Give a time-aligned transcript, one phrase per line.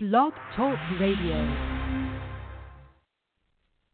[0.00, 1.34] Blog Talk Radio.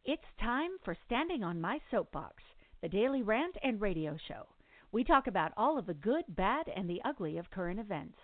[0.05, 2.43] It's time for Standing on My Soapbox,
[2.83, 4.45] the daily rant and radio show.
[4.93, 8.19] We talk about all of the good, bad, and the ugly of current events.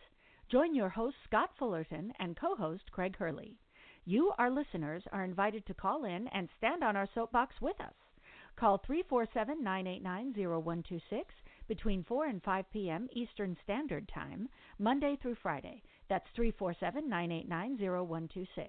[0.53, 3.57] Join your host, Scott Fullerton, and co host, Craig Hurley.
[4.05, 7.95] You, our listeners, are invited to call in and stand on our soapbox with us.
[8.57, 11.35] Call 347 989 0126
[11.67, 13.09] between 4 and 5 p.m.
[13.13, 15.83] Eastern Standard Time, Monday through Friday.
[16.11, 18.69] That's 347 989 0126.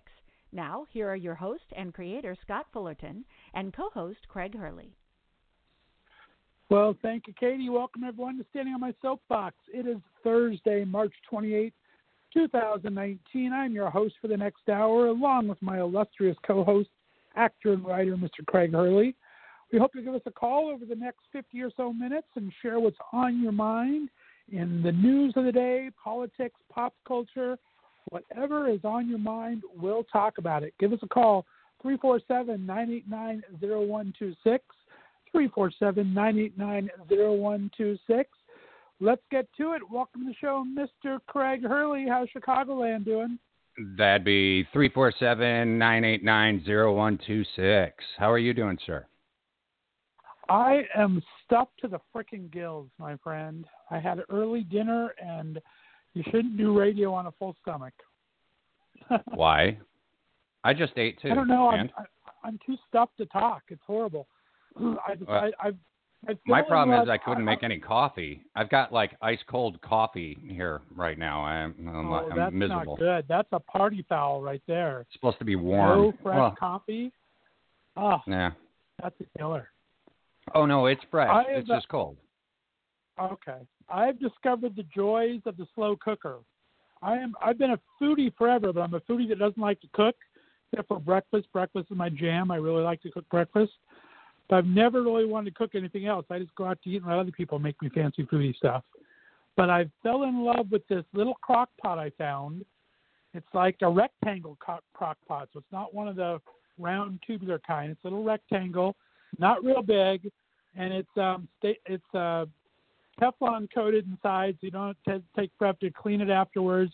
[0.53, 3.25] Now, here are your host and creator, Scott Fullerton,
[3.55, 4.93] and co host, Craig Hurley.
[6.69, 7.69] Well, thank you, Katie.
[7.69, 9.55] Welcome, everyone, to Standing on My Soapbox.
[9.73, 11.73] It is Thursday, March 28,
[12.31, 13.51] 2019.
[13.51, 16.89] I'm your host for the next hour, along with my illustrious co host,
[17.35, 18.45] actor and writer, Mr.
[18.45, 19.15] Craig Hurley.
[19.73, 22.53] We hope you give us a call over the next 50 or so minutes and
[22.61, 24.09] share what's on your mind
[24.51, 27.57] in the news of the day, politics, pop culture,
[28.09, 30.73] whatever is on your mind, we'll talk about it.
[30.79, 31.45] Give us a call,
[31.81, 34.63] 347 989 0126.
[35.31, 38.29] 347 989 0126.
[38.99, 39.81] Let's get to it.
[39.89, 41.19] Welcome to the show, Mr.
[41.25, 42.05] Craig Hurley.
[42.07, 43.39] How's Chicagoland doing?
[43.97, 48.03] That'd be 347 989 0126.
[48.17, 49.07] How are you doing, sir?
[50.49, 53.65] I am stuffed to the freaking gills, my friend.
[53.89, 55.59] I had early dinner, and
[56.13, 57.93] you shouldn't do radio on a full stomach.
[59.33, 59.77] Why?
[60.63, 61.29] I just ate too.
[61.31, 61.69] I don't know.
[61.69, 61.89] I'm,
[62.43, 63.63] I, am too stuffed to talk.
[63.69, 64.27] It's horrible.
[64.77, 65.71] I, well, uh, I, I,
[66.29, 68.43] I my problem is I couldn't make any coffee.
[68.55, 71.43] I've got like ice cold coffee here right now.
[71.43, 72.97] I'm, I'm, oh, I'm that's miserable.
[72.97, 73.25] not good.
[73.27, 75.01] That's a party foul right there.
[75.01, 75.97] It's supposed to be warm.
[75.97, 77.11] No fresh well, coffee.
[77.97, 78.51] Oh, yeah.
[79.01, 79.69] That's a killer.
[80.53, 81.45] Oh no, it's fresh.
[81.49, 82.17] It's uh, just cold.
[83.19, 83.57] Okay.
[83.89, 86.39] I've discovered the joys of the slow cooker.
[87.01, 89.87] I am I've been a foodie forever, but I'm a foodie that doesn't like to
[89.93, 90.15] cook
[90.71, 91.47] except for breakfast.
[91.51, 92.51] Breakfast is my jam.
[92.51, 93.73] I really like to cook breakfast.
[94.49, 96.25] But I've never really wanted to cook anything else.
[96.29, 98.83] I just go out to eat and let other people make me fancy foodie stuff.
[99.57, 102.65] But I fell in love with this little crock pot I found.
[103.33, 104.83] It's like a rectangle crock
[105.27, 106.41] pot, so it's not one of the
[106.77, 107.91] round tubular kind.
[107.91, 108.95] It's a little rectangle,
[109.39, 110.29] not real big,
[110.75, 112.45] and it's um it's uh
[113.19, 116.91] Teflon coated inside, so you don't to take prep to clean it afterwards.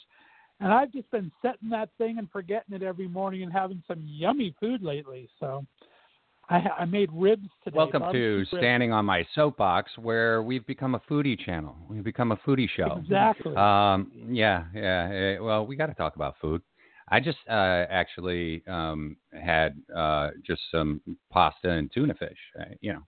[0.60, 4.04] And I've just been setting that thing and forgetting it every morning and having some
[4.04, 5.30] yummy food lately.
[5.40, 5.66] So
[6.50, 7.78] I, I made ribs today.
[7.78, 8.50] Welcome to ribs.
[8.50, 11.76] Standing on My Soapbox, where we've become a foodie channel.
[11.88, 12.98] We've become a foodie show.
[13.00, 13.56] Exactly.
[13.56, 15.40] Um, yeah, yeah.
[15.40, 16.62] Well, we got to talk about food.
[17.10, 21.02] I just uh, actually um, had uh, just some
[21.32, 22.38] pasta and tuna fish.
[22.60, 23.04] Uh, you know,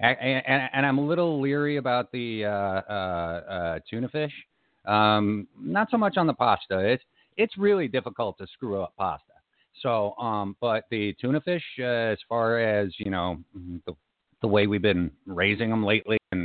[0.00, 4.32] and, and, and, I'm a little leery about the uh, uh, uh, tuna fish.
[4.86, 6.78] Um, not so much on the pasta.
[6.78, 7.02] It's
[7.36, 9.24] it's really difficult to screw up pasta.
[9.82, 13.38] So, um, but the tuna fish, uh, as far as you know,
[13.86, 13.94] the,
[14.42, 16.44] the way we've been raising them lately, and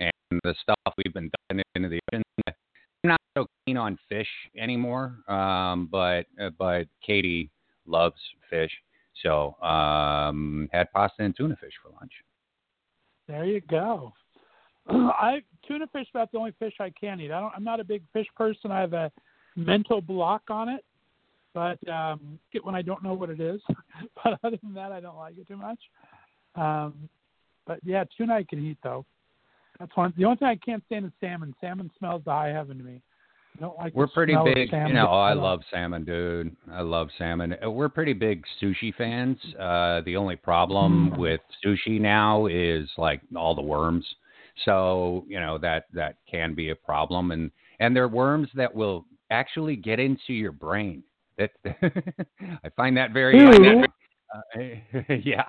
[0.00, 2.54] and the stuff we've been dumping into the ocean, I'm
[3.04, 5.16] not so keen on fish anymore.
[5.28, 7.50] Um, but uh, but Katie
[7.84, 8.72] loves fish,
[9.22, 12.12] so um, had pasta and tuna fish for lunch.
[13.32, 14.12] There you go.
[14.88, 17.32] I tuna fish about the only fish I can eat.
[17.32, 17.52] I don't.
[17.56, 18.70] I'm not a big fish person.
[18.70, 19.10] I have a
[19.56, 20.84] mental block on it,
[21.54, 23.62] but um, when I don't know what it is.
[24.22, 25.78] but other than that, I don't like it too much.
[26.56, 27.08] Um,
[27.66, 29.06] but yeah, tuna I can eat though.
[29.80, 30.12] That's one.
[30.18, 31.54] The only thing I can't stand is salmon.
[31.58, 33.00] Salmon smells the high heaven to me.
[33.60, 33.94] Like.
[33.94, 34.72] We're pretty big.
[34.72, 36.56] You know, I love salmon, dude.
[36.70, 37.54] I love salmon.
[37.64, 39.38] Uh, we're pretty big sushi fans.
[39.58, 41.18] Uh, the only problem Mm.
[41.18, 44.06] with sushi now is like all the worms.
[44.64, 49.06] So you know that that can be a problem, and and they're worms that will
[49.30, 51.02] actually get into your brain.
[51.38, 51.50] That
[52.64, 53.38] I find that very.
[53.40, 54.60] Uh,
[55.24, 55.44] yeah,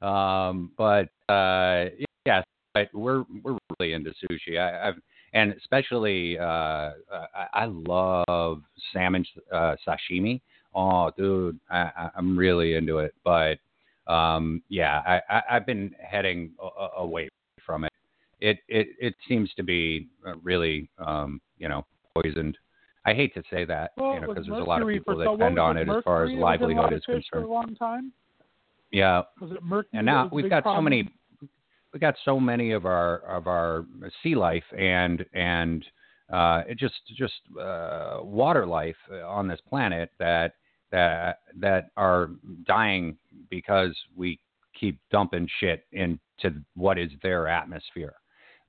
[0.00, 1.86] um, but uh,
[2.24, 2.44] yes,
[2.74, 4.58] but we're we're really into sushi.
[4.58, 4.98] I, I've
[5.32, 6.92] and especially uh, uh,
[7.34, 8.62] I, I love
[8.92, 10.40] salmon uh, sashimi.
[10.74, 13.14] Oh, dude, I, I'm really into it.
[13.24, 13.58] But
[14.06, 17.28] um, yeah, I, I, I've been heading a, away
[17.64, 17.92] from it.
[18.40, 21.84] It it it seems to be uh, really um, you know
[22.14, 22.56] poisoned.
[23.04, 25.24] I hate to say that, Well, you know, because there's a lot of people that
[25.24, 27.04] so depend on it as far as mercury that was in a lot livelihood is
[27.06, 27.50] fish For a concerned.
[27.50, 28.12] long time.
[28.90, 29.98] Yeah, Was it mercury?
[29.98, 31.10] and now we've got so many
[31.98, 33.84] we got so many of our of our
[34.22, 35.84] sea life and and
[36.32, 38.94] uh, just just uh, water life
[39.26, 40.54] on this planet that
[40.92, 42.30] that that are
[42.68, 43.16] dying
[43.50, 44.38] because we
[44.78, 48.14] keep dumping shit into what is their atmosphere.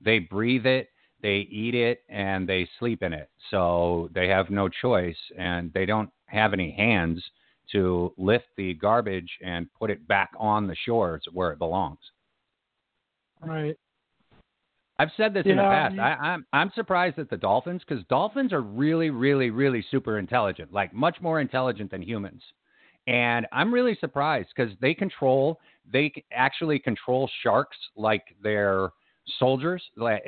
[0.04, 0.88] They breathe it,
[1.22, 3.30] they eat it, and they sleep in it.
[3.52, 7.22] So they have no choice, and they don't have any hands
[7.70, 12.00] to lift the garbage and put it back on the shores where it belongs.
[13.42, 13.76] Right.
[14.98, 15.98] I've said this in the past.
[15.98, 20.74] I, I'm I'm surprised at the dolphins because dolphins are really, really, really super intelligent,
[20.74, 22.42] like much more intelligent than humans.
[23.06, 25.58] And I'm really surprised because they control,
[25.90, 28.90] they actually control sharks like they're
[29.38, 29.82] soldiers.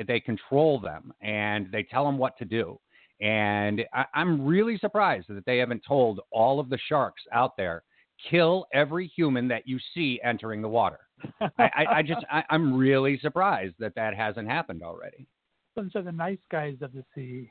[0.07, 2.79] They control them and they tell them what to do.
[3.21, 7.83] And I, I'm really surprised that they haven't told all of the sharks out there
[8.29, 10.99] kill every human that you see entering the water.
[11.41, 15.27] I, I, I just, I, I'm really surprised that that hasn't happened already.
[15.75, 17.49] Dolphins are the nice guys of the sea.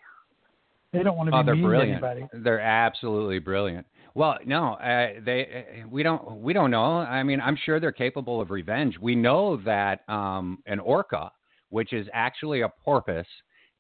[0.93, 2.01] They don't want to be Oh, they're mean brilliant.
[2.03, 2.43] to anybody.
[2.45, 3.87] They're absolutely brilliant.
[4.15, 6.99] Well, no, uh, they, uh, we don't, we don't know.
[6.99, 8.99] I mean, I'm sure they're capable of revenge.
[9.01, 11.31] We know that um, an orca,
[11.71, 13.25] which is actually a porpoise,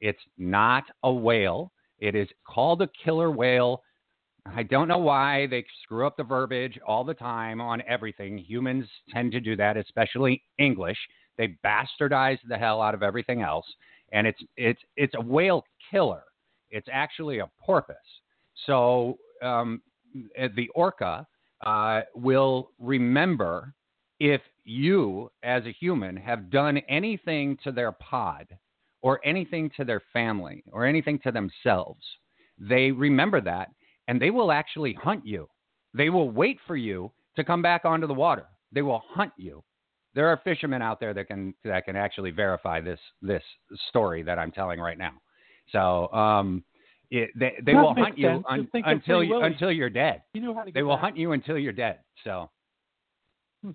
[0.00, 1.70] it's not a whale.
[1.98, 3.82] It is called a killer whale.
[4.46, 8.38] I don't know why they screw up the verbiage all the time on everything.
[8.38, 10.98] Humans tend to do that, especially English.
[11.38, 13.66] They bastardize the hell out of everything else,
[14.12, 16.22] and it's it's it's a whale killer.
[16.70, 17.96] It's actually a porpoise.
[18.66, 19.80] So um,
[20.14, 21.26] the orca
[21.64, 23.74] uh, will remember
[24.20, 28.46] if you, as a human, have done anything to their pod,
[29.00, 32.04] or anything to their family, or anything to themselves.
[32.58, 33.70] They remember that
[34.08, 35.48] and they will actually hunt you.
[35.94, 38.46] They will wait for you to come back onto the water.
[38.72, 39.62] They will hunt you.
[40.14, 43.42] There are fishermen out there that can that can actually verify this this
[43.88, 45.14] story that I'm telling right now.
[45.70, 46.64] So um,
[47.10, 49.90] it, they they That will hunt you un, Just think of until you until you're
[49.90, 50.22] dead.
[50.34, 52.00] You know how to They will hunt you until you're dead.
[52.24, 52.50] So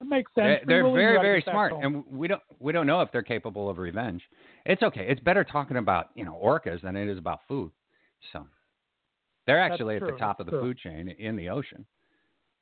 [0.00, 0.64] It makes they're, sense.
[0.66, 4.22] They're very very smart, and we don't we don't know if they're capable of revenge.
[4.66, 5.06] It's okay.
[5.08, 7.70] It's better talking about you know orcas than it is about food.
[8.32, 8.46] So
[9.46, 10.60] they're That's actually at true, the top of the true.
[10.62, 11.84] food chain in the ocean.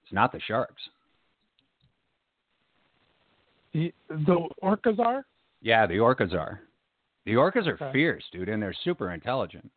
[0.05, 0.83] It's not the sharks.
[3.73, 5.25] the, the orcas are.
[5.61, 6.61] Yeah, the orcas are.
[7.25, 7.93] The orcas are Okay.
[7.93, 9.71] fierce, dude, and they're super intelligent,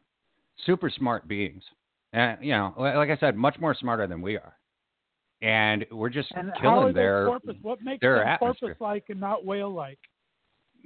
[0.65, 1.63] super smart beings.
[2.11, 4.53] And you know, like I said, much more smarter than we are.
[5.41, 7.55] And we're just And killing their porpoise?
[7.61, 8.75] What makes their them atmosphere.
[8.75, 9.99] porpoise-like and not whale-like?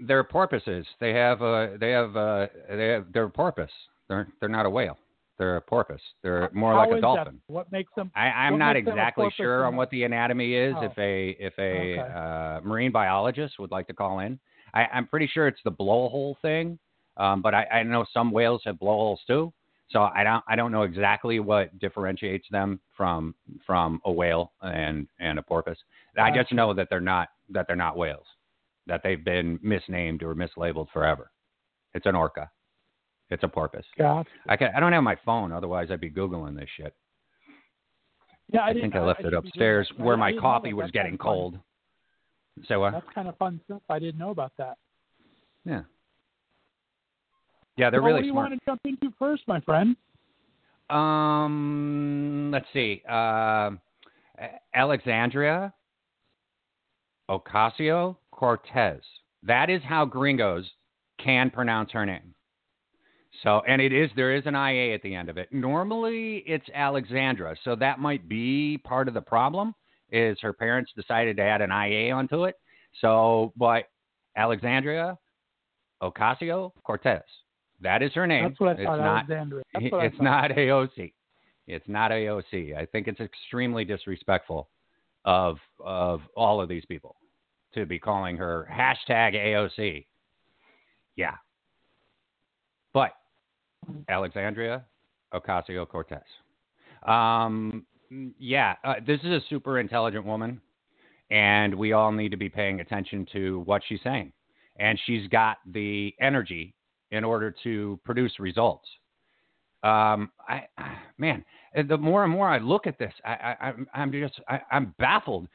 [0.08, 0.86] they're porpoises.
[1.00, 3.70] They have uh they have uh they have they're a porpoise.
[4.08, 4.98] They're they're not a whale.
[5.40, 6.02] They're a porpoise.
[6.22, 7.40] They're more How like a dolphin.
[7.48, 7.54] That?
[7.54, 8.12] What makes them?
[8.14, 10.76] I, I'm not makes them a exactly sure on what the anatomy is.
[10.78, 10.84] Oh.
[10.84, 12.14] If a if a Okay.
[12.14, 14.38] uh, marine biologist would like to call in,
[14.74, 16.78] I, I'm pretty sure it's the blowhole thing.
[17.16, 19.54] Um, but I, I know some whales have blowholes too.
[19.92, 23.34] So I don't I don't know exactly what differentiates them from
[23.66, 25.78] from a whale and and a porpoise.
[26.18, 28.26] I just know that they're not that they're not whales.
[28.88, 31.32] That they've been misnamed or mislabeled forever.
[31.94, 32.52] It's an orca.
[33.30, 33.84] It's a porpoise.
[33.98, 34.26] God.
[34.48, 36.94] I can I don't have my phone, otherwise I'd be googling this shit.
[38.52, 41.60] Yeah, I, I, think I left it didn't upstairs where my coffee was getting cold.
[42.68, 42.94] So what?
[42.94, 43.84] That's kind of fun stuff.
[43.90, 44.78] I didn't know about that.
[45.66, 45.82] Yeah.
[47.78, 48.50] Yeah, they're well, really what do you smart.
[48.50, 49.96] want to jump into first, my friend?
[50.90, 53.04] Um, let's see.
[53.08, 53.72] Uh,
[54.74, 55.72] Alexandria
[57.30, 59.02] Ocasio Cortez.
[59.44, 60.70] That is how gringos
[61.24, 62.34] can pronounce her name.
[63.44, 65.52] So, and it is there is an IA at the end of it.
[65.52, 69.74] Normally, it's Alexandra, so that might be part of the problem.
[70.12, 72.56] Is her parents decided to add an IA onto it?
[73.00, 73.86] So, but
[74.36, 75.18] Alexandria
[76.02, 77.22] Ocasio Cortez.
[77.82, 78.50] That is her name.
[78.50, 79.64] That's what I it's thought, not Alexandria.
[79.74, 81.14] That's what I it's not AOC.
[81.68, 82.76] It's not AOC.
[82.76, 84.70] I think it's extremely disrespectful
[85.26, 87.16] of of all of these people
[87.74, 90.06] to be calling her hashtag AOC.
[91.16, 91.36] Yeah.
[92.94, 93.12] But
[94.08, 94.86] Alexandria
[95.34, 96.22] Ocasio Cortez.
[97.08, 97.86] Um,
[98.40, 100.60] yeah, uh, this is a super intelligent woman,
[101.30, 104.32] and we all need to be paying attention to what she's saying.
[104.78, 106.74] And she's got the energy
[107.12, 108.88] in order to produce results.
[109.84, 110.64] Um, I,
[111.18, 111.44] man,
[111.88, 114.94] the more and more I look at this, I, I, I'm, I'm just, I, I'm
[115.00, 115.48] baffled.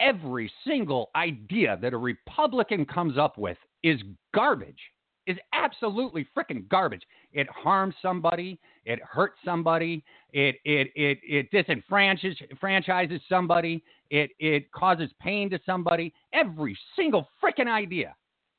[0.00, 4.00] Every single idea that a Republican comes up with is
[4.34, 4.80] garbage.
[5.26, 7.02] Is absolutely freaking garbage.
[7.32, 8.58] It harms somebody.
[8.84, 10.02] It hurts somebody.
[10.32, 13.84] It it it it disenfranchises franchises somebody.
[14.10, 16.12] It it causes pain to somebody.
[16.32, 18.16] Every single freaking idea.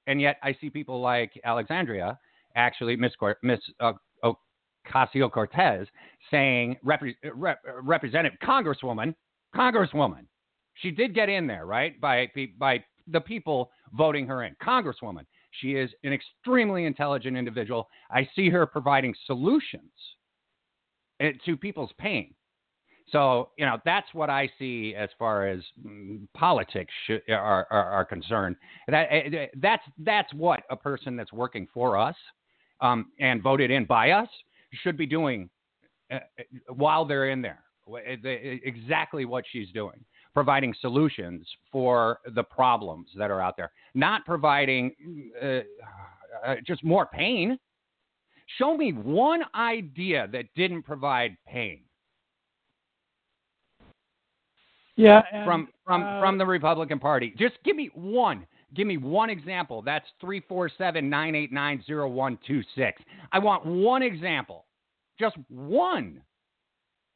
[0.07, 2.17] And yet I see people like Alexandria,
[2.55, 5.87] actually Miss Cor- Miss uh, Ocasio Cortez,
[6.29, 9.13] saying repre- rep- Representative Congresswoman,
[9.55, 10.25] Congresswoman.
[10.75, 11.99] She did get in there, right?
[11.99, 15.25] By by the people voting her in, Congresswoman.
[15.59, 17.87] She is an extremely intelligent individual.
[18.09, 19.91] I see her providing solutions
[21.21, 22.33] uh, to people's pain.
[23.11, 27.85] So you know that's what I see as far as mm, politics sh- are, are,
[27.85, 28.55] are concerned.
[28.87, 32.15] That uh, that's that's what a person that's working for us
[32.79, 34.29] um, and voted in by us
[34.83, 35.49] should be doing
[36.67, 37.63] while they're in there.
[38.23, 44.91] Exactly what she's doing, providing solutions for the problems that are out there, not providing
[45.41, 45.59] uh,
[46.45, 47.57] uh, just more pain.
[48.57, 51.81] Show me one idea that didn't provide pain.
[54.97, 57.33] Yeah, and, from from uh, from the Republican Party.
[57.37, 58.45] Just give me one.
[58.73, 59.81] Give me one example.
[59.81, 63.01] That's 347 989 0126.
[63.31, 64.65] I want one example,
[65.19, 66.21] just one,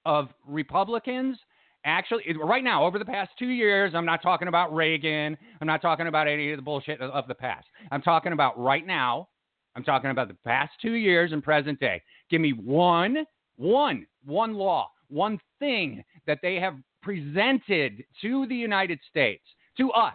[0.05, 1.37] of Republicans
[1.85, 5.37] actually, right now, over the past two years, I'm not talking about Reagan.
[5.61, 7.67] I'm not talking about any of the bullshit of the past.
[7.91, 9.29] I'm talking about right now.
[9.75, 12.01] I'm talking about the past two years and present day.
[12.29, 13.25] Give me one,
[13.57, 19.43] one, one law, one thing that they have presented to the United States,
[19.77, 20.13] to us.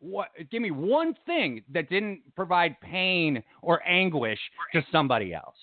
[0.00, 4.38] What, give me one thing that didn't provide pain or anguish
[4.72, 5.56] to somebody else.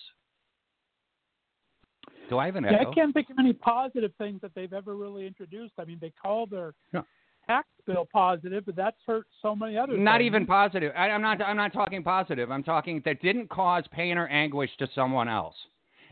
[2.29, 2.91] Do I have an yeah, echo?
[2.91, 5.73] I can't think of any positive things that they've ever really introduced.
[5.77, 7.03] I mean, they call their no.
[7.47, 9.97] tax bill positive, but that's hurt so many other.
[9.97, 10.27] Not things.
[10.27, 10.93] even positive.
[10.95, 11.41] I, I'm not.
[11.41, 12.51] I'm not talking positive.
[12.51, 15.55] I'm talking that didn't cause pain or anguish to someone else.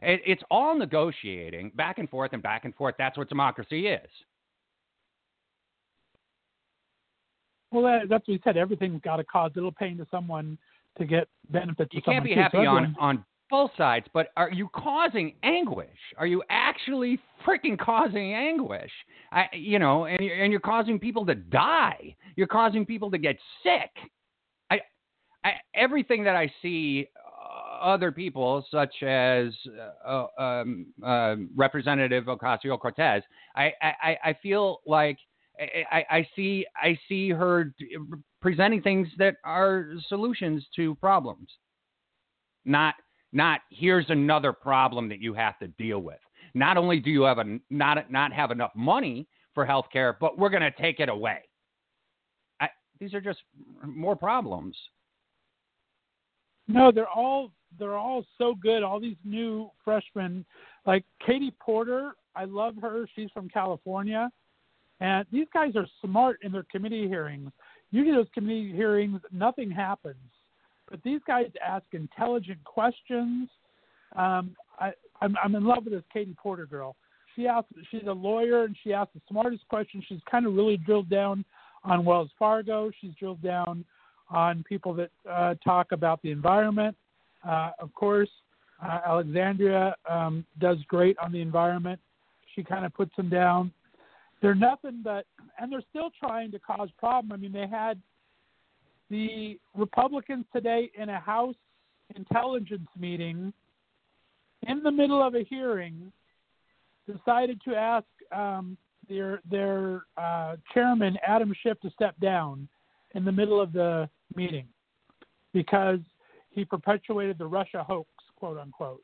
[0.02, 2.96] It, it's all negotiating back and forth and back and forth.
[2.98, 4.10] That's what democracy is.
[7.72, 8.58] Well, that, that's what we said.
[8.58, 10.58] Everything's got to cause a little pain to someone
[10.98, 11.92] to get benefits.
[11.94, 16.00] You can't be happy on on both sides, but are you causing anguish?
[16.18, 18.92] Are you actually freaking causing anguish?
[19.32, 22.16] I, you know, and you're, and you're causing people to die.
[22.36, 23.92] You're causing people to get sick.
[24.72, 24.80] I,
[25.44, 29.54] I everything that I see uh, other people, such as
[30.08, 33.22] uh, um, uh, Representative Ocasio Cortez,
[33.56, 35.18] I, I, I feel like
[35.92, 37.74] I, I see I see her
[38.42, 41.50] presenting things that are solutions to problems,
[42.66, 42.96] not
[43.34, 46.20] not here's another problem that you have to deal with.
[46.54, 50.38] Not only do you have a not not have enough money for health care, but
[50.38, 51.40] we're going to take it away.
[52.60, 52.70] I,
[53.00, 53.40] these are just
[53.86, 54.76] more problems.
[56.68, 58.84] No, they're all they're all so good.
[58.84, 60.46] All these new freshmen,
[60.86, 63.08] like Katie Porter, I love her.
[63.16, 64.30] She's from California,
[65.00, 67.52] and these guys are smart in their committee hearings.
[67.92, 70.18] You Usually, those committee hearings, nothing happens
[70.92, 73.50] but these guys ask intelligent questions.
[74.16, 76.96] Um, I, I'm, I'm in love with this Katie Porter girl.
[77.36, 80.04] She asks, she's a lawyer and she asks the smartest questions.
[80.08, 81.46] She's kind of really drilled down
[81.86, 82.92] on Wells Fargo.
[83.00, 83.86] She's drilled down
[84.30, 86.96] on people that uh, talk about the environment.
[87.48, 88.30] Uh, of course,
[88.84, 92.00] uh, Alexandria um, does great on the environment.
[92.54, 93.72] She kind of puts them down.
[94.42, 95.26] They're nothing but,
[95.60, 97.32] and they're still trying to cause problem.
[97.32, 98.02] I mean, they had
[99.12, 101.56] the Republicans today in a House
[102.16, 103.54] intelligence meeting
[104.68, 106.12] in the middle of a hearing
[107.06, 108.78] decided to ask um,
[109.10, 112.68] their their uh, chairman Adam Schiff to step down
[113.14, 114.66] in the middle of the meeting
[115.54, 116.00] because
[116.50, 119.04] he perpetuated the Russia hoax, quote unquote.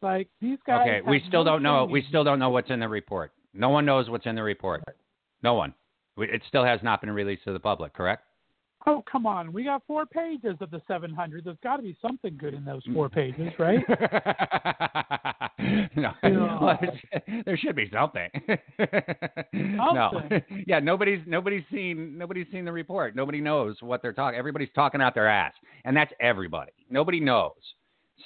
[0.00, 0.86] Like these guys.
[0.86, 1.78] Okay, we still no don't know.
[1.78, 1.92] training.
[1.92, 3.32] We still don't know what's in the report.
[3.54, 4.84] No one knows what's in the report.
[5.42, 5.74] No one.
[6.16, 7.92] It still has not been released to the public.
[7.94, 8.22] Correct?
[8.88, 9.52] Oh, come on.
[9.52, 11.44] We got four pages of the 700.
[11.44, 13.84] There's got to be something good in those four pages, right?
[15.94, 16.14] no,
[17.44, 18.30] there should be something.
[19.52, 20.22] no,
[20.66, 23.14] yeah, nobody's nobody's seen nobody's seen the report.
[23.14, 24.38] Nobody knows what they're talking.
[24.38, 25.52] Everybody's talking out their ass,
[25.84, 26.72] and that's everybody.
[26.88, 27.52] Nobody knows.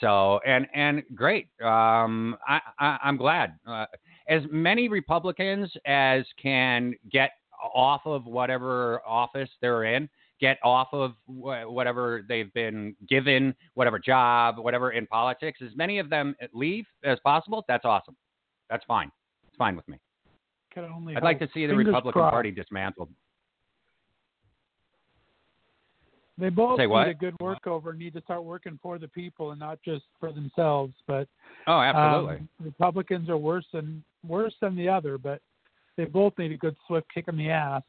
[0.00, 1.48] So and and great.
[1.60, 3.54] Um, I, I I'm glad.
[3.66, 3.86] Uh,
[4.28, 7.32] as many Republicans as can get
[7.74, 10.08] off of whatever office they're in
[10.42, 16.00] get off of wh- whatever they've been given, whatever job, whatever in politics, as many
[16.00, 18.16] of them leave as possible, that's awesome.
[18.68, 19.10] That's fine.
[19.46, 19.98] It's fine with me.
[20.76, 22.32] I'd like to see the Fingers Republican crossed.
[22.32, 23.08] Party dismantled.
[26.38, 29.60] They both Say need a good workover need to start working for the people and
[29.60, 30.94] not just for themselves.
[31.06, 31.28] But
[31.68, 32.36] Oh, absolutely.
[32.36, 35.40] um, Republicans are worse than worse than the other, but
[35.96, 37.82] they both need a good swift kick in the ass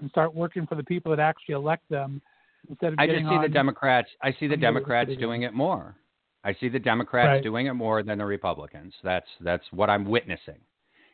[0.00, 2.20] and start working for the people that actually elect them
[2.68, 4.08] instead of I just see the Democrats.
[4.22, 5.96] I see the Democrats doing it more.
[6.44, 7.42] I see the Democrats Right.
[7.42, 8.94] doing it more than the Republicans.
[9.02, 10.58] That's that's what I'm witnessing.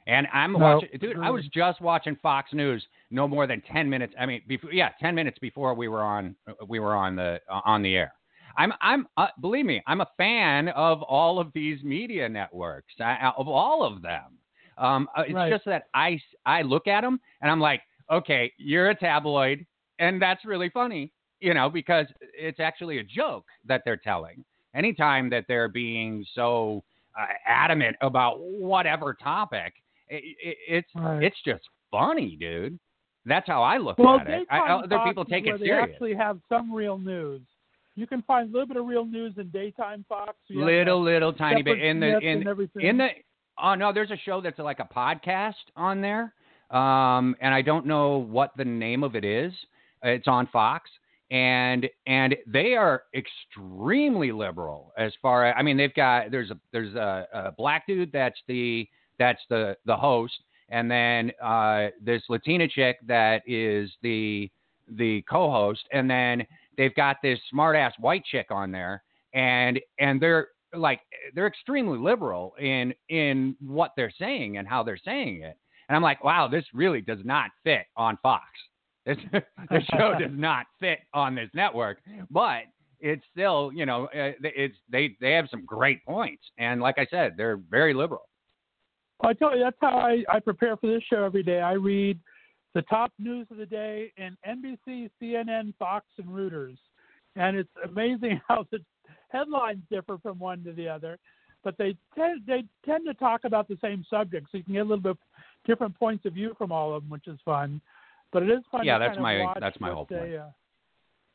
[0.07, 1.17] And I'm No, watching, dude.
[1.23, 4.15] I was just watching Fox News no more than ten minutes.
[4.19, 6.37] I mean, before, yeah, ten minutes before we were on
[6.69, 8.13] we were on the on the air.
[8.57, 13.33] I'm I'm uh, believe me, I'm a fan of all of these media networks, I,
[13.37, 14.39] of all of them.
[14.79, 15.51] Um, uh, it's Right.
[15.51, 19.65] just that I I look at them and I'm like, okay, you're a tabloid,
[19.99, 24.45] and that's really funny, you know, because it's actually a joke that they're telling.
[24.75, 26.85] Anytime that they're being so
[27.19, 29.73] uh, adamant about whatever topic,
[30.09, 31.23] it, it, it's Right.
[31.23, 32.79] it's just funny, dude.
[33.25, 34.47] That's how I look well, at it.
[34.51, 37.43] I, other Fox people take it they actually have some real news.
[37.97, 40.35] You can find a little bit of real news in daytime Fox.
[40.51, 42.87] Little little tiny bit in the in everything.
[42.87, 43.09] in the
[43.61, 46.35] oh no there's a show that's like a podcast on there
[46.71, 49.53] um and i don't know what the name of it is.
[50.03, 50.91] It's on fox.
[51.31, 56.59] And and they are extremely liberal as far as i mean they've got there's a
[56.73, 60.35] there's a, a black dude that's the that's the the host.
[60.69, 64.51] And then uh this latina chick that is the
[64.89, 65.83] the co-host.
[65.93, 66.47] And then
[66.77, 69.03] they've got this smart ass white chick on there.
[69.35, 71.01] And and they're like
[71.35, 75.57] they're extremely liberal in in what they're saying and how they're saying it
[75.89, 78.45] and i'm like wow this really does not fit on fox.
[79.07, 81.99] This the show does not fit on this network.
[82.31, 82.65] But
[83.01, 86.43] it's still you know uh, it's they they have some great points.
[86.59, 88.29] And like i said they're very liberal.
[89.23, 91.63] I tell you, that's how I, I prepare for this show every day.
[91.63, 92.19] I read
[92.75, 96.77] the top news of the day in NBC, CNN, Fox, and Reuters,
[97.35, 98.79] and it's amazing how the
[99.31, 101.19] headlines differ from one to the other,
[101.65, 104.81] but they tend they tend to talk about the same subject, so you can get
[104.81, 105.17] a little bit
[105.67, 107.81] different points of view from all of them, which is fun.
[108.33, 108.85] But it is fun.
[108.85, 110.35] Yeah, to that's kind of my- watch that's my what whole they, point.
[110.35, 110.47] Uh,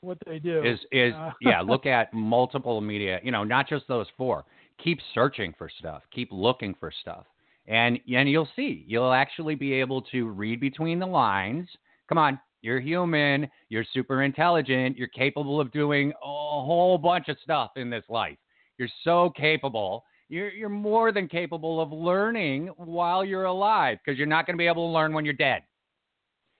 [0.02, 0.64] what they do.
[0.64, 4.46] Is is Uh, yeah look at multiple media you know not just those four.
[4.84, 6.02] Keep searching for stuff.
[6.12, 7.26] Keep looking for stuff.
[7.68, 8.84] And and you'll see.
[8.88, 11.70] You'll actually be able to read between the lines.
[12.10, 13.50] Come on you're human.
[13.70, 14.98] You're super intelligent.
[14.98, 18.38] You're capable of doing a whole bunch of stuff in this life.
[18.78, 24.28] You're so capable you're you're more than capable of learning while you're alive because you're
[24.28, 25.62] not going to be able to learn when you're dead.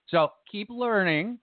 [0.08, 1.38] So keep learning.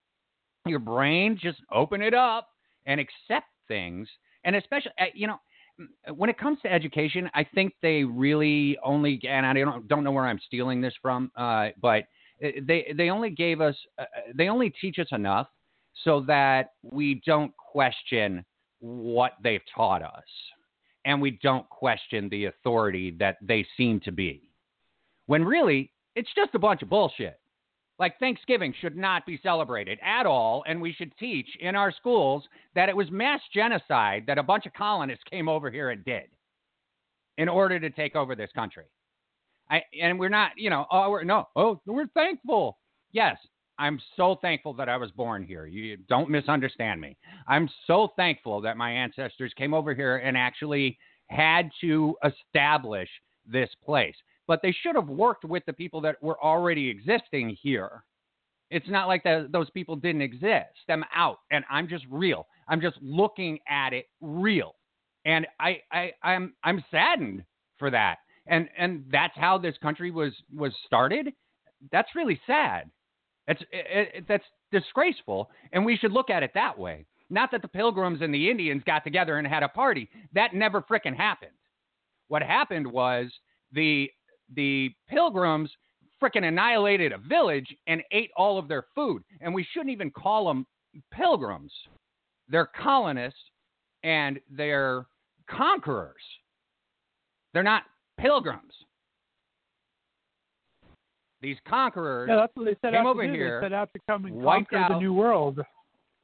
[0.64, 2.48] Your brain just open it up
[2.86, 4.08] and accept things.
[4.44, 5.40] And especially uh, you know
[6.14, 10.12] when it comes to education i think they really only and i don't don't know
[10.12, 12.04] where i'm stealing this from uh, but
[12.44, 14.04] uh, they they only gave us uh,
[14.34, 15.48] they only teach us enough
[16.04, 18.44] so that we don't question
[18.80, 20.22] what they've taught us
[21.04, 24.50] and we don't question the authority that they seem to be
[25.26, 27.40] when really it's just a bunch of bullshit
[28.00, 32.42] like Thanksgiving should not be celebrated at all, and we should teach in our schools
[32.74, 36.24] that it was mass genocide that a bunch of colonists came over here and did
[37.36, 38.86] in order to take over this country.
[39.70, 42.78] I, and we're not, you know, oh, we're, no, oh, we're thankful.
[43.12, 43.36] Yes,
[43.80, 45.66] I'm so thankful that I was born here.
[45.66, 47.16] You don't misunderstand me.
[47.48, 53.08] I'm so thankful that my ancestors came over here and actually had to establish
[53.46, 54.14] this place
[54.50, 58.02] but they should have worked with the people that were already existing here.
[58.68, 60.74] It's not like the, those people didn't exist.
[60.88, 62.48] I'm out, and I'm just real.
[62.66, 64.74] I'm just looking at it real,
[65.24, 67.44] and I, I I'm I'm saddened
[67.78, 68.16] for that.
[68.48, 71.32] And and that's how this country was was started.
[71.92, 72.90] That's really sad.
[73.48, 77.06] It's it, it, that's disgraceful, and we should look at it that way.
[77.30, 80.08] Not that the Pilgrims and the Indians got together and had a party.
[80.34, 81.52] That never frickin' happened.
[82.28, 83.32] What happened was
[83.72, 84.10] the
[84.54, 85.70] the pilgrims
[86.20, 89.22] frickin' annihilated a village and ate all of their food.
[89.40, 90.66] And we shouldn't even call them
[91.12, 91.72] pilgrims.
[92.48, 93.38] They're colonists
[94.02, 95.06] and they're
[95.48, 96.22] conquerors.
[97.52, 97.84] They're not
[98.18, 98.74] pilgrims.
[101.42, 103.34] These conquerors yeah, that's what they set Came out over to do.
[103.34, 105.60] here, They set out to come and wiped conquer the out- new world.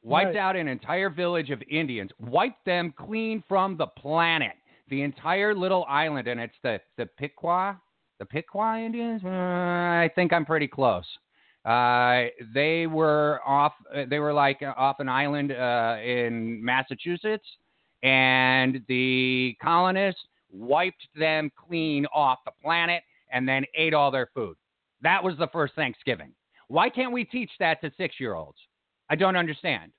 [0.02, 0.37] wiped Right.
[0.37, 4.52] out an entire village of Indians, wiped them clean from the planet,
[4.88, 7.81] the entire little island, and it's the the Piqua,
[8.18, 9.22] the Piqua Indians.
[9.24, 11.07] Uh, I think I'm pretty close.
[11.64, 13.72] Uh, they were off.
[13.92, 17.48] uh, They were like off an island uh, in Massachusetts,
[18.02, 23.02] and the colonists wiped them clean off the planet
[23.33, 24.57] and then ate all their food.
[25.02, 26.32] That was the first Thanksgiving.
[26.68, 28.59] Why can't we teach that to six year olds?
[29.09, 29.92] I don't understand.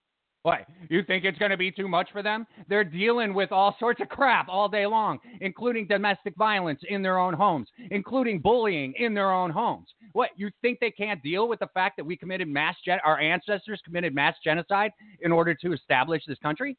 [0.44, 0.66] What?
[0.90, 2.48] You think it's going to be too much for them?
[2.70, 7.18] They're dealing with all sorts of crap all day long, including domestic violence in their
[7.18, 9.88] own homes, including bullying in their own homes.
[10.14, 10.30] What?
[10.38, 13.82] You think they can't deal with the fact that we committed mass gen- our ancestors
[13.84, 16.78] committed mass genocide in order to establish this country?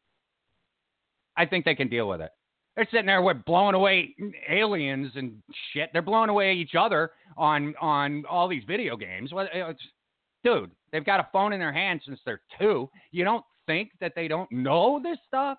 [1.37, 2.31] I think they can deal with it.
[2.79, 4.15] They're sitting there with blowing away
[4.49, 5.91] aliens and shit.
[5.93, 9.33] They're blowing away each other on on all these video games.
[10.45, 12.89] Dude, they've got a phone in their hand since they're two.
[13.11, 15.59] You don't think that they don't know this stuff?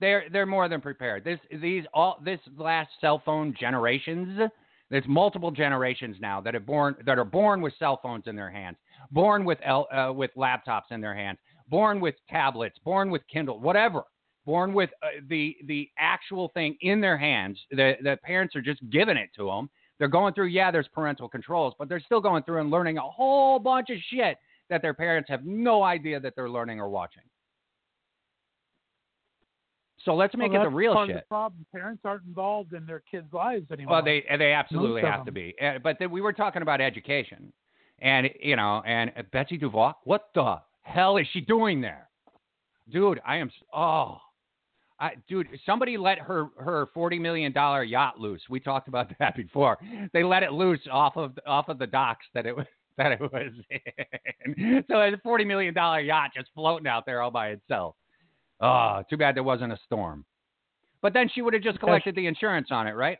[0.00, 1.24] They're they're more than prepared.
[1.24, 4.50] This these all this last cell phone generations.
[4.88, 8.50] There's multiple generations now that are born that are born with cell phones in their
[8.50, 8.78] hands,
[9.10, 11.36] born with L, uh, with laptops in their hands,
[11.68, 14.04] born with tablets, born with Kindle, whatever,
[14.48, 17.60] born with uh, the the actual thing in their hands.
[17.70, 19.68] The the parents are just giving it to them.
[19.98, 20.46] They're going through.
[20.46, 23.98] Yeah, there's parental controls, but they're still going through and learning a whole bunch of
[24.10, 24.38] shit
[24.70, 27.22] that their parents have no idea that they're learning or watching.
[30.04, 31.16] So let's make well, it the real part shit.
[31.16, 33.96] Of the problem parents aren't involved in their kids' lives anymore.
[33.96, 35.54] Well, they they absolutely Most have to be.
[35.60, 37.52] Uh, But then we were talking about education,
[37.98, 42.08] and you know, and Betsy DeVos, what the hell is she doing there,
[42.90, 43.20] dude?
[43.26, 44.18] I am oh,
[45.00, 48.42] I dude, somebody let her her forty million dollar yacht loose.
[48.50, 49.78] We talked about that before.
[50.12, 52.66] They let it loose off of off of the docks that it was
[52.98, 54.84] that it was in.
[54.88, 57.94] So it's a forty million dollar yacht just floating out there all by itself.
[58.60, 60.24] Oh, too bad there wasn't a storm.
[61.00, 63.18] But then she would have just collected the insurance on it, right?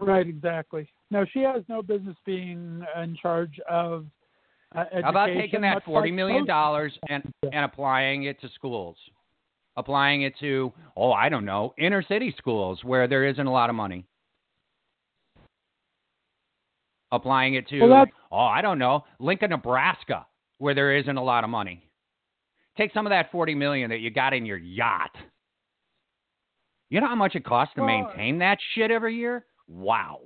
[0.00, 0.88] Right, exactly.
[1.10, 4.06] No, she has no business being in charge of
[4.74, 5.02] uh, education.
[5.04, 8.96] How about taking that forty million dollars and and applying it to schools,
[9.78, 13.70] applying it to oh I don't know inner city schools where there isn't a lot
[13.70, 14.04] of money,
[17.12, 20.26] applying it to Well, oh I don't know Lincoln, Nebraska
[20.58, 21.88] where there isn't a lot of money.
[22.76, 25.12] Take some of that forty million that you got in your yacht.
[26.90, 29.44] You know how much it costs to maintain that shit every year?
[29.68, 30.20] Wow.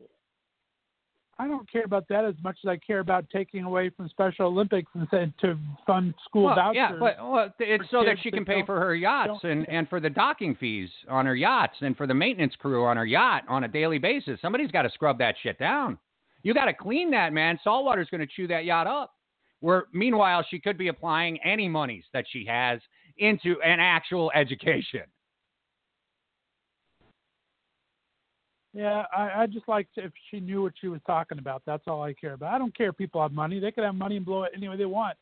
[1.43, 4.47] I don't care about that as much as I care about taking away from Special
[4.47, 6.77] Olympics and saying to fund school well, vouchers.
[6.77, 9.89] Yeah, but well, it's so that she that can pay for her yachts and, and
[9.89, 13.43] for the docking fees on her yachts and for the maintenance crew on her yacht
[13.49, 14.39] on a daily basis.
[14.41, 15.99] Somebody's got to scrub that shit down.
[16.45, 17.59] You got to clean that, man.
[17.65, 19.13] Saltwater's going to chew that yacht up.
[19.59, 22.79] Where meanwhile, she could be applying any monies that she has
[23.19, 25.03] into an actual education.
[28.75, 31.63] Yeah, I, I just like to, if she knew what she was talking about.
[31.67, 32.55] That's all I care about.
[32.55, 34.69] I don't care if people have money; they can have money and blow it any
[34.69, 35.17] way they want,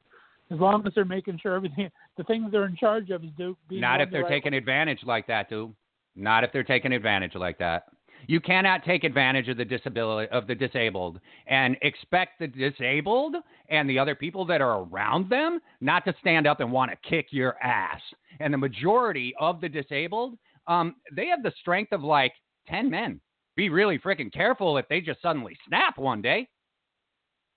[0.51, 3.57] as long as they're making sure everything, the things they're in charge of, is do.
[3.71, 5.75] Not if they're right taking advantage like that, dude.
[6.15, 7.85] Not if they're taking advantage like that.
[8.27, 13.37] You cannot take advantage of the disability of the disabled and expect the disabled
[13.69, 17.09] and the other people that are around them not to stand up and want to
[17.09, 18.01] kick your ass.
[18.39, 20.37] And the majority of the disabled,
[20.67, 22.33] um, they have the strength of like
[22.69, 23.21] ten men.
[23.57, 26.49] Be really freaking careful if they just suddenly snap one day.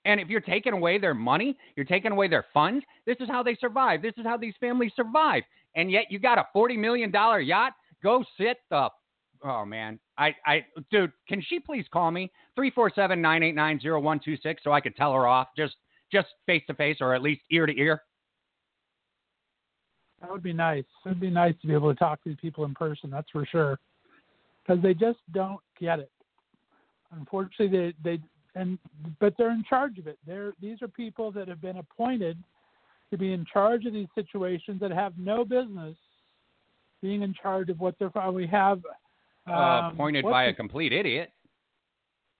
[0.05, 2.83] And if you're taking away their money, you're taking away their funds.
[3.05, 4.01] This is how they survive.
[4.01, 5.43] This is how these families survive.
[5.75, 7.73] And yet you got a forty million dollar yacht.
[8.03, 8.89] Go sit the.
[9.45, 13.55] Oh man, I, I, dude, can she please call me three four seven nine eight
[13.55, 15.75] nine zero one two six so I could tell her off just
[16.11, 18.01] just face to face or at least ear to ear.
[20.21, 20.85] That would be nice.
[21.05, 23.09] It'd be nice to be able to talk to these people in person.
[23.09, 23.77] That's for sure.
[24.65, 26.11] Because they just don't get it.
[27.11, 28.17] Unfortunately, they they
[28.59, 28.77] and
[29.19, 30.17] but they're in charge of it.
[30.27, 32.37] They're these are people that have been appointed
[33.11, 35.95] to be in charge of these situations that have no business
[37.01, 38.11] being in charge of what they're.
[38.31, 38.79] We have
[39.45, 41.29] Uh, um, appointed what's by a complete idiot.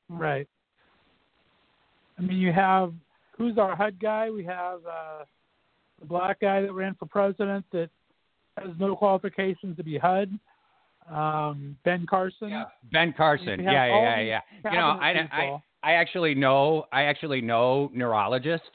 [0.10, 0.48] Right.
[2.18, 2.94] I mean, you have
[3.38, 4.30] who's our HUD guy?
[4.40, 5.26] We have uh,
[6.00, 7.90] the black guy that ran for president that
[8.58, 10.30] has no qualifications to be HUD.
[11.10, 12.66] Um, ben Carson.
[12.92, 13.62] Ben Carson.
[13.62, 14.72] Yeah, yeah, yeah, yeah.
[14.72, 15.62] You know, I, I.
[15.84, 18.68] I actually know, I actually know neurologists.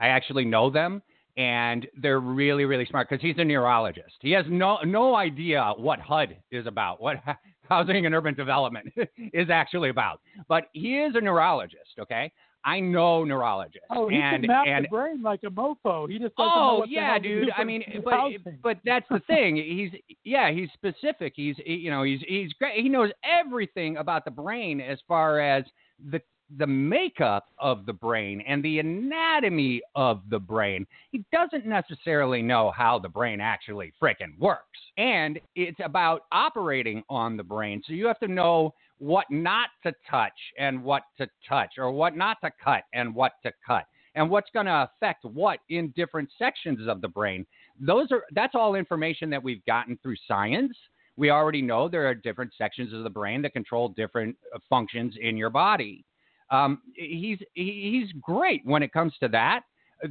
[0.00, 1.00] I actually know them,
[1.36, 4.16] and they're really, really smart because he's a neurologist.
[4.20, 7.18] He has no, no idea what HUD is about, what
[7.68, 8.92] housing and urban development
[9.32, 10.20] is actually about.
[10.48, 11.98] But he is a neurologist.
[12.00, 12.32] Okay,
[12.64, 13.86] I know neurologists.
[13.90, 16.08] Oh, he and can map and the brain like a mofo.
[16.08, 17.50] He just doesn't know Oh what the yeah, dude.
[17.56, 18.58] I mean, but housing.
[18.62, 19.56] but that's the thing.
[19.56, 19.90] He's
[20.24, 21.32] yeah, he's specific.
[21.34, 22.80] He's you know he's he's great.
[22.80, 25.64] He knows everything about the brain as far as
[26.10, 26.20] the
[26.58, 30.86] the makeup of the brain and the anatomy of the brain.
[31.10, 34.78] He doesn't necessarily know how the brain actually frickin' works.
[34.98, 37.82] And it's about operating on the brain.
[37.86, 42.16] So you have to know what not to touch and what to touch, or what
[42.16, 43.84] not to cut and what to cut,
[44.14, 47.44] and what's going to affect what in different sections of the brain.
[47.80, 50.76] Those are that's all information that we've gotten through science.
[51.16, 55.14] We already know there are different sections of the brain that control different uh, functions
[55.20, 56.04] in your body.
[56.50, 59.62] Um, he's he's great when it comes to that.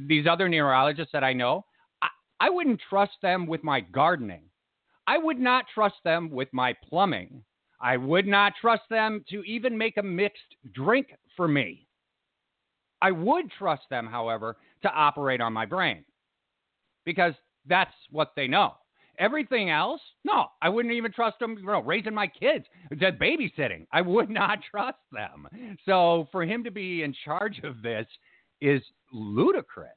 [0.06, 1.64] These other neurologists that I know,
[2.02, 2.08] I,
[2.40, 4.42] I wouldn't trust them with my gardening.
[5.06, 7.42] I would not trust them with my plumbing.
[7.82, 11.86] I would not trust them to even make a mixed drink for me.
[13.02, 16.04] I would trust them, however, to operate on my brain
[17.04, 17.34] because
[17.66, 18.74] that's what they know.
[19.18, 21.56] everything else, no, I wouldn't even trust them.
[21.58, 22.64] You know, raising my kids,
[22.98, 25.48] just babysitting, I would not trust them.
[25.86, 28.06] So for him to be in charge of this
[28.60, 29.92] is ludicrous.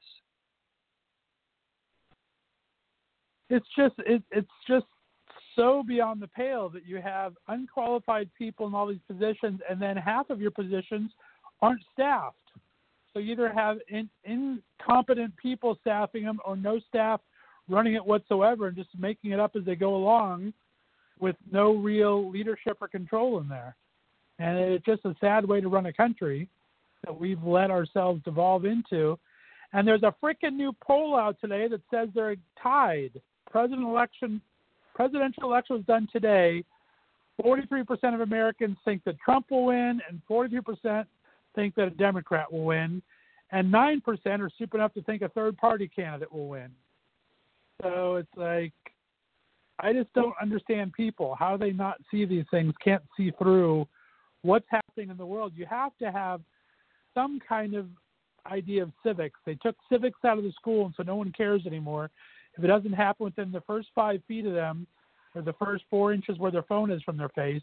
[3.49, 4.85] It's just it, it's just
[5.55, 9.97] so beyond the pale that you have unqualified people in all these positions, and then
[9.97, 11.11] half of your positions
[11.61, 12.35] aren't staffed.
[13.13, 17.21] So you either have in, incompetent people staffing them, or no staff
[17.69, 20.53] running it whatsoever, and just making it up as they go along,
[21.19, 23.75] with no real leadership or control in there.
[24.39, 26.49] And it's just a sad way to run a country
[27.05, 29.17] that we've let ourselves devolve into.
[29.71, 33.11] And there's a freaking new poll out today that says they're tied.
[33.49, 34.41] President election
[34.95, 36.63] presidential election was done today,
[37.43, 41.05] 43% of Americans think that Trump will win, and 43%
[41.53, 43.01] think that a Democrat will win,
[43.51, 44.01] and 9%
[44.39, 46.69] are stupid enough to think a third party candidate will win.
[47.81, 48.73] So it's like,
[49.79, 51.35] I just don't understand people.
[51.37, 53.85] How they not see these things, can't see through
[54.41, 55.51] what's happening in the world?
[55.55, 56.39] You have to have
[57.13, 57.87] some kind of
[58.45, 59.39] idea of civics.
[59.45, 62.09] They took civics out of the school, and so no one cares anymore.
[62.57, 64.87] If it doesn't happen within the first five feet of them,
[65.35, 67.61] or the first four inches where their phone is from their face,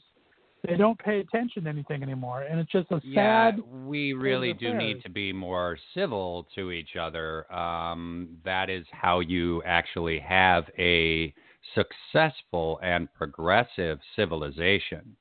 [0.66, 3.60] they don't pay attention to anything anymore, and it's just a yeah, sad.
[3.84, 7.52] we really do need to be more civil to each other.
[7.52, 11.34] Um, that is how you actually have a
[11.74, 15.16] successful and progressive civilization.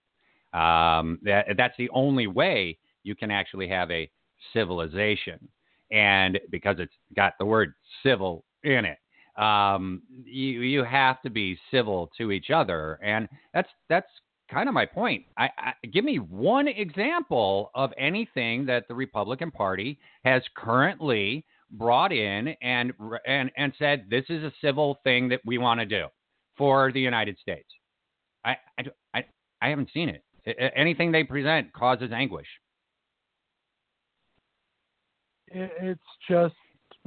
[0.53, 4.11] Um, that, that's the only way you can actually have a
[4.53, 5.39] civilization,
[5.91, 8.99] and because it's got the word civil in it
[9.37, 14.07] um, you you have to be civil to each other, and that's that's
[14.51, 15.23] kind of my point.
[15.37, 22.11] I, I, give me one example of anything that the Republican Party has currently brought
[22.11, 22.91] in and
[23.25, 26.07] and and said this is a civil thing that we want to do
[26.57, 27.69] for the United States.
[28.43, 29.25] I I, I,
[29.61, 30.23] I haven't seen it.
[30.75, 32.47] Anything they present causes anguish.
[35.53, 36.55] It's just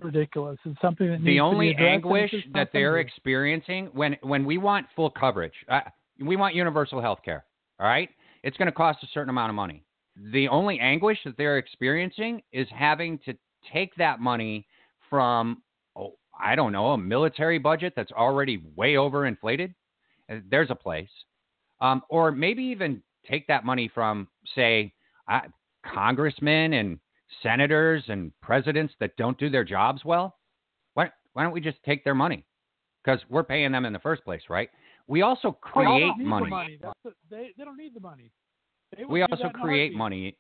[0.03, 0.59] ridiculous.
[0.65, 5.55] It's something that the only anguish that they're experiencing when when we want full coverage,
[5.69, 5.81] uh,
[6.21, 7.45] we want universal health care.
[7.81, 8.09] All right,
[8.43, 9.85] it's going to cost a certain amount of money.
[10.33, 13.35] The only anguish that they're experiencing is having to
[13.73, 14.67] take that money
[15.11, 15.63] from,
[15.97, 19.75] oh, I don't know, a military budget that's already way overinflated.
[20.31, 21.11] Uh, there's a place,
[21.81, 24.93] um, or maybe even take that money from, say,
[25.31, 25.41] uh,
[25.93, 26.99] congressmen and
[27.43, 30.37] senators and presidents that don't do their jobs well?
[30.95, 32.45] Why, why don't we just take their money?
[33.05, 34.71] Because we're paying them in the first place, right?
[35.07, 36.49] We also oh, create oh, money.
[36.49, 36.79] money.
[36.81, 38.31] The, they, they don't need the money.
[39.09, 40.37] We also create money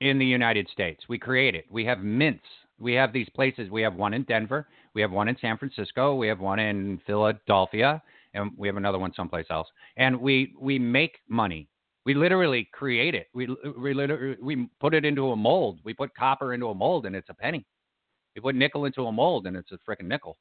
[0.00, 1.04] in the United States.
[1.08, 1.64] We create it.
[1.70, 2.44] We have mints.
[2.78, 3.70] We have these places.
[3.70, 4.68] We have one in Denver.
[4.94, 6.14] We have one in San Francisco.
[6.14, 8.00] We have one in Philadelphia,
[8.34, 9.66] and we have another one someplace else.
[9.96, 11.68] And we we make money
[12.08, 13.26] we literally create it.
[13.34, 15.80] We we we put it into a mold.
[15.84, 17.66] We put copper into a mold, and it's a penny.
[18.34, 20.38] We put nickel into a mold, and it's a freaking nickel.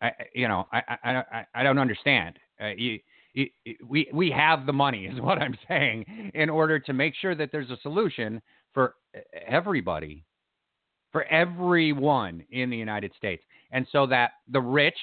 [0.00, 2.38] I you know I I I, I don't understand.
[2.62, 3.00] Uh, you,
[3.84, 7.50] we we have the money, is what I'm saying, in order to make sure that
[7.50, 8.40] there's a solution
[8.72, 8.94] for
[9.44, 10.24] everybody,
[11.10, 14.98] for everyone in the United States, and so that the rich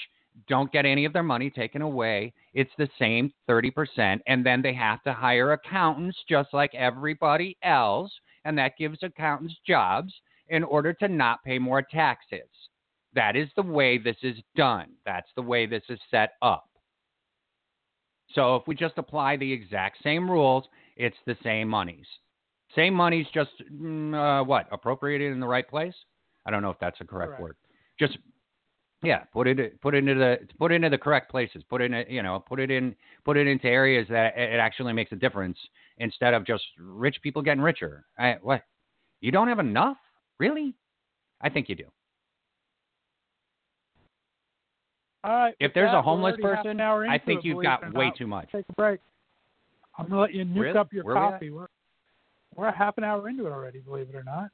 [0.48, 2.34] don't get any of their money taken away.
[2.54, 4.20] It's the same 30%.
[4.28, 8.12] And then they have to hire accountants just like everybody else.
[8.44, 10.14] And that gives accountants jobs
[10.50, 12.50] in order to not pay more taxes.
[13.14, 14.88] That is the way this is done.
[15.06, 16.70] That's the way this is set up.
[18.34, 20.66] So if we just apply the exact same rules,
[20.98, 22.06] it's the same monies.
[22.76, 25.94] Same monies, just mm, uh, what appropriated in the right place.
[26.46, 27.42] I don't know if that's a correct, correct.
[27.42, 27.56] word.
[27.98, 28.18] Just
[29.06, 31.64] yeah, put it put it into the put it into the correct places.
[31.70, 34.94] Put it in you know put it in put it into areas that it actually
[34.94, 35.58] makes a difference
[35.98, 38.06] instead of just rich people getting richer.
[38.18, 38.64] I, what
[39.22, 39.98] you don't have enough
[40.40, 40.76] really?
[41.42, 41.86] I think you do.
[45.24, 45.56] All right.
[45.60, 48.52] If there's that, a homeless person, I think it, you've got way too much.
[48.52, 49.00] Take a break.
[49.98, 50.78] I'm gonna let you nuke really?
[50.78, 51.50] up your Where coffee.
[51.50, 51.68] We we're
[52.56, 54.50] we're a half an hour into it already, believe it or not.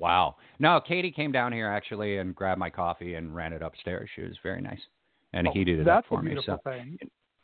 [0.00, 0.36] Wow.
[0.58, 4.08] No, Katie came down here actually and grabbed my coffee and ran it upstairs.
[4.16, 4.80] She was very nice
[5.34, 6.36] and oh, heated it up for me.
[6.44, 6.98] So, thing.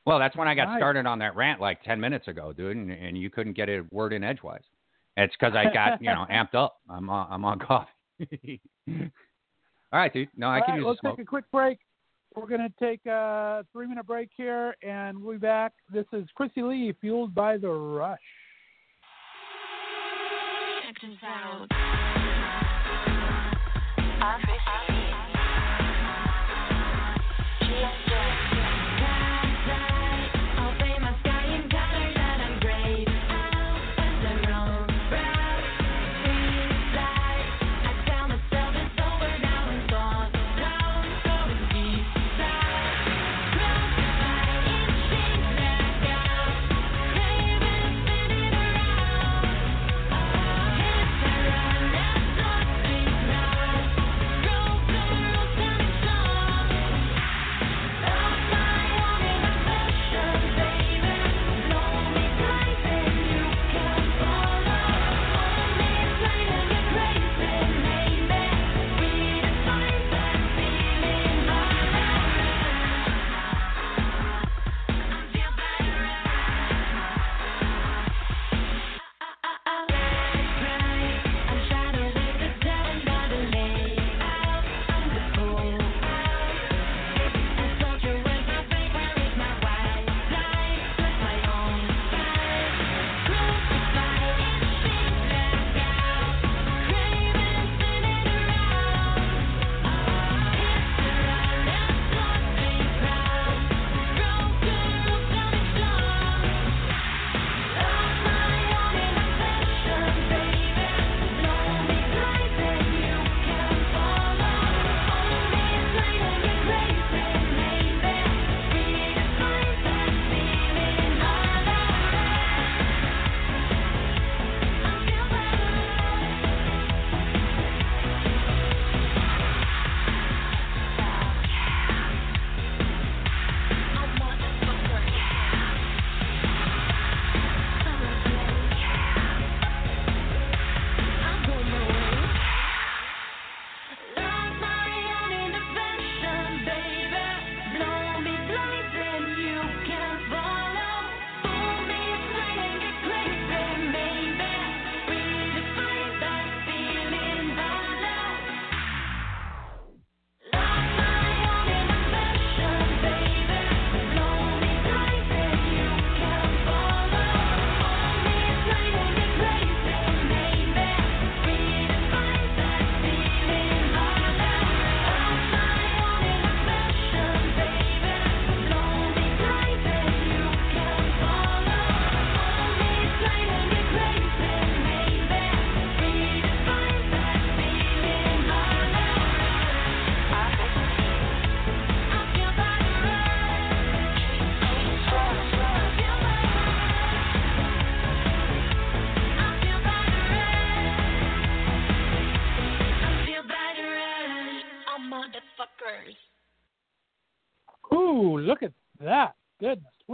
[0.06, 0.78] well, that's when I got nice.
[0.78, 3.82] started on that rant like 10 minutes ago, dude, and, and you couldn't get a
[3.92, 4.62] word in edgewise.
[5.18, 6.78] It's because I got, you know, amped up.
[6.88, 8.60] I'm on, I'm on coffee.
[8.88, 10.28] All right, dude.
[10.36, 11.16] No, I All can right, use let's a smoke.
[11.18, 11.78] take a quick break.
[12.34, 15.72] We're going to take a three minute break here and we'll be back.
[15.92, 18.18] This is Chrissy Lee, fueled by the rush.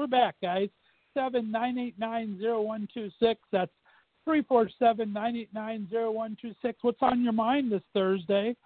[0.03, 0.69] We're back, guys.
[1.15, 3.38] Seven nine eight nine zero one two six.
[3.53, 3.71] That's
[4.25, 6.77] three four seven nine eight nine zero one two six.
[6.83, 8.57] What's on your mind this Thursday?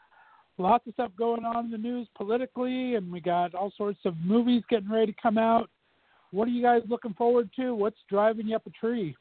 [0.57, 4.15] Lots of stuff going on in the news politically, and we got all sorts of
[4.25, 5.69] movies getting ready to come out.
[6.31, 7.75] What are you guys looking forward to?
[7.75, 9.15] What's driving you up a tree?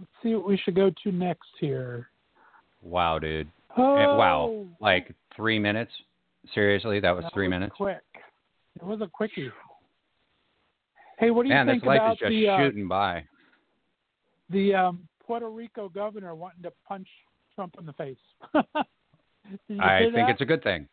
[0.00, 2.08] Let's see what we should go to next here.
[2.82, 3.48] Wow, dude.
[3.78, 4.66] Oh, Eh, wow.
[4.82, 5.92] Like three minutes?
[6.52, 7.72] Seriously, that was that three was minutes?
[7.74, 8.02] Quick.
[8.76, 9.50] It was a quickie.
[11.22, 13.22] Hey, what do you Man, this think life about is just the uh, shooting by.
[14.50, 17.06] the um, Puerto Rico governor wanting to punch
[17.54, 18.16] Trump in the face?
[18.54, 20.30] I think that?
[20.30, 20.88] it's a good thing.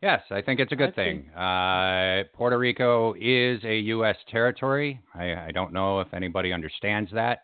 [0.00, 1.28] Yes, I think it's a good I thing.
[1.30, 4.14] Uh, Puerto Rico is a U.S.
[4.30, 5.00] territory.
[5.12, 7.40] I, I don't know if anybody understands that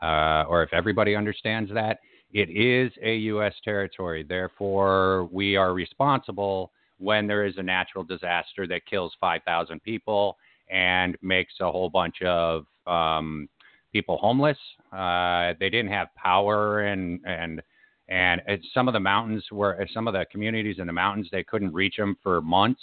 [0.00, 1.98] uh, or if everybody understands that.
[2.32, 3.54] It is a U.S.
[3.64, 4.22] territory.
[4.22, 10.36] Therefore, we are responsible when there is a natural disaster that kills 5,000 people
[10.70, 13.48] and makes a whole bunch of um,
[13.92, 14.58] people homeless.
[14.92, 17.62] Uh, they didn't have power and and
[18.08, 18.42] and
[18.74, 21.96] some of the mountains were some of the communities in the mountains they couldn't reach
[21.96, 22.82] them for months.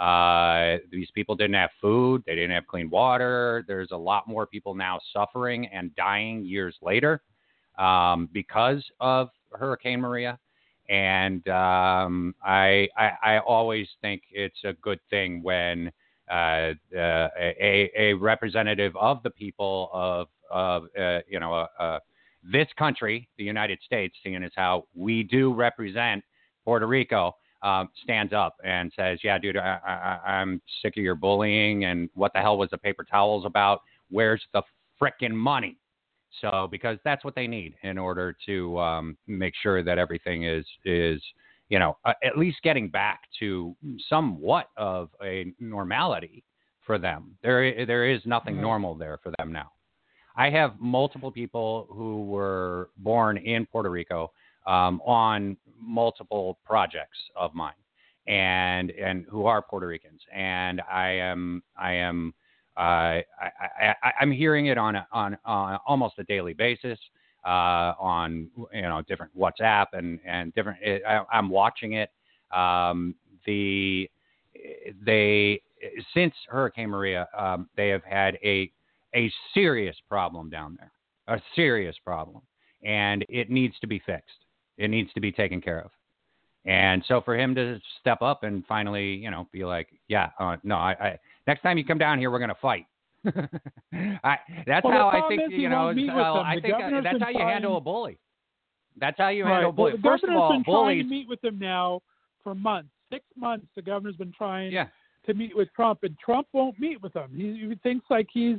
[0.00, 2.22] Uh, these people didn't have food.
[2.26, 3.64] They didn't have clean water.
[3.68, 7.22] There's a lot more people now suffering and dying years later
[7.78, 10.38] um, because of Hurricane Maria.
[10.88, 15.90] And um, I, I I always think it's a good thing when
[16.30, 21.98] uh, uh, a, a representative of the people of of uh, you know uh,
[22.42, 26.22] this country, the United States, seeing as how we do represent
[26.64, 31.14] Puerto Rico, um, stands up and says, "Yeah, dude, I, I, I'm sick of your
[31.14, 33.82] bullying, and what the hell was the paper towels about?
[34.10, 34.62] Where's the
[35.00, 35.78] frickin' money?"
[36.40, 40.66] So, because that's what they need in order to um, make sure that everything is
[40.84, 41.22] is
[41.68, 43.74] you know uh, at least getting back to
[44.08, 46.44] somewhat of a normality
[46.80, 47.36] for them.
[47.42, 48.60] There there is nothing Mhm.
[48.60, 49.70] normal there for them now.
[50.36, 54.32] I have multiple people who were born in Puerto Rico
[54.66, 57.72] um, on multiple projects of mine,
[58.26, 62.34] and and who are Puerto Ricans, and I am I am
[62.76, 66.98] uh, I, I, I I'm hearing it on a, on on almost a daily basis
[67.44, 70.78] uh, on you know different WhatsApp and and different.
[71.06, 72.10] I, I'm watching it.
[72.52, 73.14] Um,
[73.46, 74.08] the
[75.04, 75.60] they
[76.14, 78.70] since Hurricane Maria, um, they have had a
[79.14, 80.92] a serious problem down there,
[81.28, 82.42] a serious problem,
[82.82, 84.44] and it needs to be fixed.
[84.76, 85.90] It needs to be taken care of.
[86.66, 90.56] And so for him to step up and finally, you know, be like, yeah, uh,
[90.64, 92.86] no, I, I next time you come down here, we're gonna fight.
[94.24, 95.84] I, that's Well, how I think you know.
[95.84, 96.46] won't meet with well, them.
[96.46, 98.18] I think uh, governor's how you handle a bully.
[99.00, 99.52] That's how you Right.
[99.54, 99.96] handle Well, bully.
[99.96, 102.00] the First of all, been trying to meet with them now
[102.42, 102.90] for months.
[103.10, 104.88] Six months, the governor's been trying Yeah,
[105.26, 107.30] to meet with Trump, and Trump won't meet with him.
[107.34, 108.58] He, he thinks like he's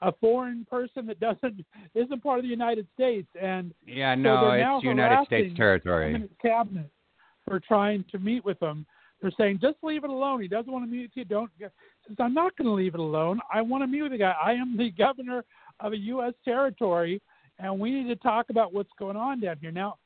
[0.00, 4.72] a foreign person that doesn't isn't part of the United States, and yeah, no, they're
[4.74, 6.14] it's United States territory.
[6.14, 6.90] him cabinet
[7.46, 8.84] for trying to meet with him.
[9.22, 10.42] They're saying just leave it alone.
[10.42, 11.24] He doesn't want to meet with you.
[11.24, 11.50] Don't.
[11.58, 13.40] Says I'm not going to leave it alone.
[13.54, 14.34] I want to meet with the guy.
[14.44, 15.44] I am the governor
[15.80, 16.34] of a U.S.
[16.44, 17.22] territory,
[17.60, 19.70] and we need to talk about what's going on down here.
[19.70, 19.98] Now,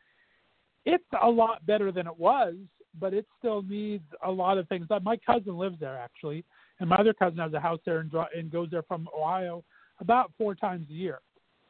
[0.84, 2.54] it's a lot better than it was,
[3.00, 4.86] but it still needs a lot of things.
[5.02, 6.44] My cousin lives there actually,
[6.80, 9.64] and my other cousin has a house there and, and goes there from Ohio
[10.00, 11.20] about four times a year.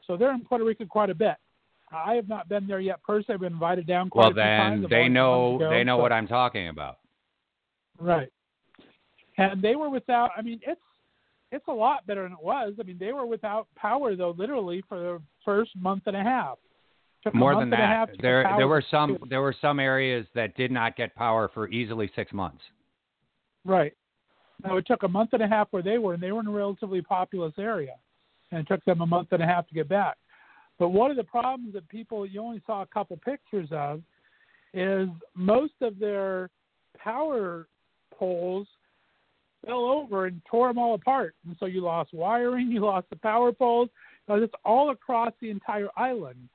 [0.07, 1.36] So they're in Puerto Rico quite a bit.
[1.92, 3.34] I have not been there yet personally.
[3.34, 4.80] I've been invited down quite Well, a few times.
[4.80, 6.99] Well, then they know wanted to go, they know but- what I'm talking about.
[7.99, 8.28] Right.
[9.38, 10.30] And they were without.
[10.36, 10.80] I mean, it's
[11.53, 12.74] it's a lot better than it was.
[12.80, 16.59] I mean, they were without power though, literally for the first month and a half.
[17.34, 20.57] More than and a half that, there there were some there were some areas that
[20.57, 22.62] did not get power for easily six months.
[23.64, 23.94] Right.
[24.64, 26.47] Now it took a month and a half where they were, and they were in
[26.47, 27.94] a relatively populous area,
[28.53, 30.16] and it took them a month and a half to get back.
[30.78, 34.03] But one of the problems that people you only saw a couple pictures of
[34.72, 36.51] is most of their
[36.97, 37.66] power
[38.19, 38.67] poles
[39.64, 43.17] fell over and tore them all apart, and so you lost wiring, you lost the
[43.17, 43.89] power poles.
[44.29, 46.49] It's all across the entire island.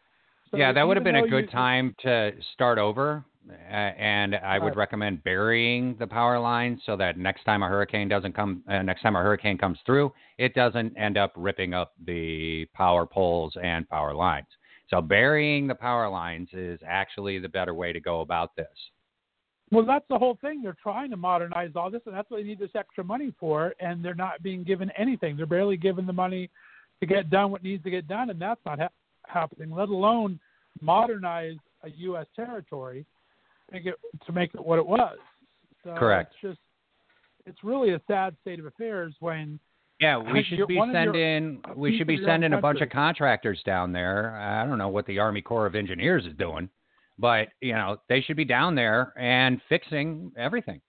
[0.49, 3.23] So yeah, that would have been a good you- time to start over.
[3.49, 4.77] Uh, and I would Right.
[4.77, 9.01] recommend burying the power lines so that next time a hurricane doesn't come, uh, next
[9.01, 13.89] time a hurricane comes through, it doesn't end up ripping up the power poles and
[13.89, 14.45] power lines.
[14.89, 18.91] So burying the power lines is actually the better way to go about this.
[19.71, 20.61] Well, that's the whole thing.
[20.61, 23.73] They're trying to modernize all this, and that's what they need this extra money for.
[23.79, 25.37] And they're not being given anything.
[25.37, 26.49] They're barely given the money
[26.99, 28.89] to get done what needs to get done, and that's not ha-
[29.25, 29.71] happening.
[29.71, 30.39] Let alone
[30.81, 32.27] modernize a U.S.
[32.35, 33.05] territory,
[33.71, 33.95] make it
[34.25, 35.17] to make it what it was.
[35.83, 36.33] So Correct.
[36.33, 36.59] It's just
[37.45, 39.59] it's really a sad state of affairs when
[39.99, 43.91] Yeah, we should be your- sending we should be sending a bunch of contractors down
[43.91, 44.35] there.
[44.35, 46.69] I don't know what the Army Corps of Engineers is doing,
[47.21, 50.81] but you know they should be down there and fixing everything.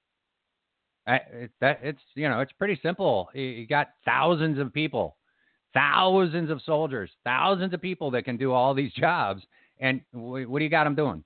[1.07, 3.29] I, it, that it's you know it's pretty simple.
[3.35, 5.17] You, you got thousands of people,
[5.75, 9.43] thousands of soldiers, thousands of people that can do all these jobs,
[9.81, 11.25] and wh- what do you got them doing?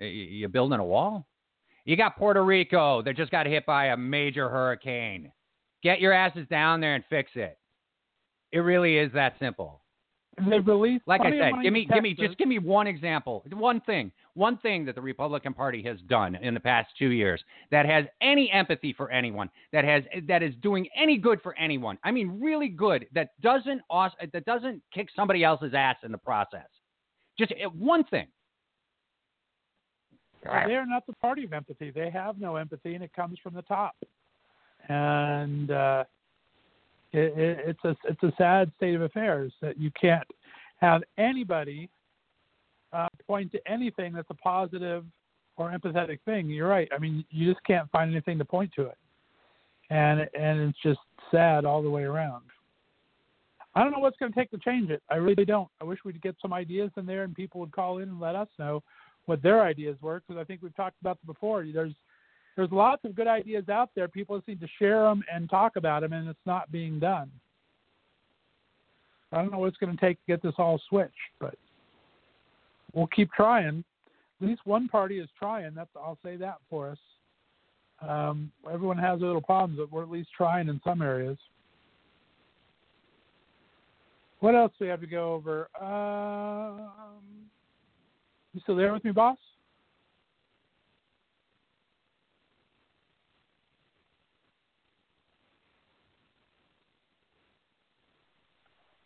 [0.00, 1.26] Y- You building a wall?
[1.84, 5.32] You got Puerto Rico that just got hit by a major hurricane.
[5.82, 7.58] Get your asses down there and fix it.
[8.52, 9.82] It really is that simple.
[10.48, 11.06] They've released.
[11.06, 14.56] Like I said, give me, give me, just give me one example, one thing, one
[14.58, 18.50] thing that the Republican Party has done in the past two years that has any
[18.50, 21.98] empathy for anyone, that has that is doing any good for anyone.
[22.04, 23.06] I mean, really good.
[23.14, 26.68] That doesn't that doesn't kick somebody else's ass in the process.
[27.38, 28.26] Just uh, one thing.
[30.44, 31.90] Well, they are not the party of empathy.
[31.90, 33.94] They have no empathy, and it comes from the top.
[34.88, 36.04] And uh,
[37.12, 40.26] it, it, it's a it's a sad state of affairs that you can't
[40.80, 41.88] have anybody
[42.92, 45.04] uh, point to anything that's a positive
[45.56, 46.48] or empathetic thing.
[46.48, 46.88] You're right.
[46.94, 48.98] I mean, you just can't find anything to point to it,
[49.90, 51.00] and and it's just
[51.30, 52.44] sad all the way around.
[53.74, 55.02] I don't know what's going to take to change it.
[55.10, 55.68] I really don't.
[55.80, 58.34] I wish we'd get some ideas in there and people would call in and let
[58.34, 58.82] us know
[59.26, 61.64] what their ideas were because I think we've talked about them before.
[61.72, 61.94] There's
[62.56, 64.08] there's lots of good ideas out there.
[64.08, 67.30] People just need to share them and talk about them, and it's not being done.
[69.32, 71.54] I don't know what it's going to take to get this all switched, but
[72.92, 73.84] we'll keep trying.
[74.40, 75.74] At least one party is trying.
[75.74, 76.98] That's I'll say that for us.
[78.06, 81.36] Um, everyone has their little problems, but we're at least trying in some areas.
[84.40, 85.68] What else do we have to go over?
[85.80, 86.88] Um,
[88.54, 89.36] you still there with me, boss?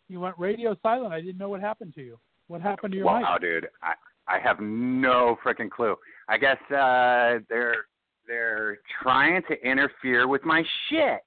[0.07, 1.13] You went radio silent.
[1.13, 2.19] I didn't know what happened to you.
[2.47, 3.41] What happened to your wow, mic?
[3.41, 3.93] dude, I
[4.27, 5.95] I have no freaking clue.
[6.29, 7.85] I guess uh they're
[8.27, 11.21] they're trying to interfere with my shit.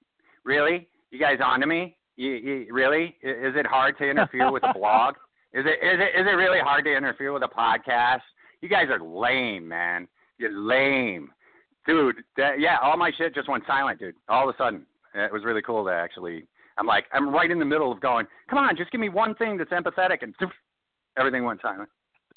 [0.44, 0.88] Really?
[1.10, 1.96] You guys on to me?
[2.16, 3.16] You, you, really?
[3.22, 5.14] Is it hard to interfere with a blog?
[5.54, 8.20] Is it is it is it really hard to interfere with a podcast?
[8.60, 10.06] You guys are lame, man.
[10.36, 11.30] You're lame,
[11.86, 12.16] dude.
[12.36, 14.14] That, yeah, all my shit just went silent, dude.
[14.28, 16.44] All of a sudden, it was really cool to actually.
[16.78, 18.26] I'm like, I'm right in the middle of going.
[18.48, 20.34] Come on, just give me one thing that's empathetic, and
[21.18, 21.88] everything went silent.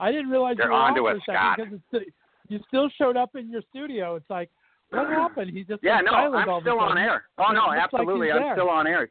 [0.00, 1.58] I didn't realize They're you were onto for Scott.
[1.92, 2.06] because
[2.48, 4.16] you still showed up in your studio.
[4.16, 4.50] It's like,
[4.90, 5.50] what happened?
[5.50, 7.24] He just Yeah, no, I'm still on air.
[7.38, 8.54] Oh no, like absolutely, he's I'm there.
[8.54, 9.08] still on air.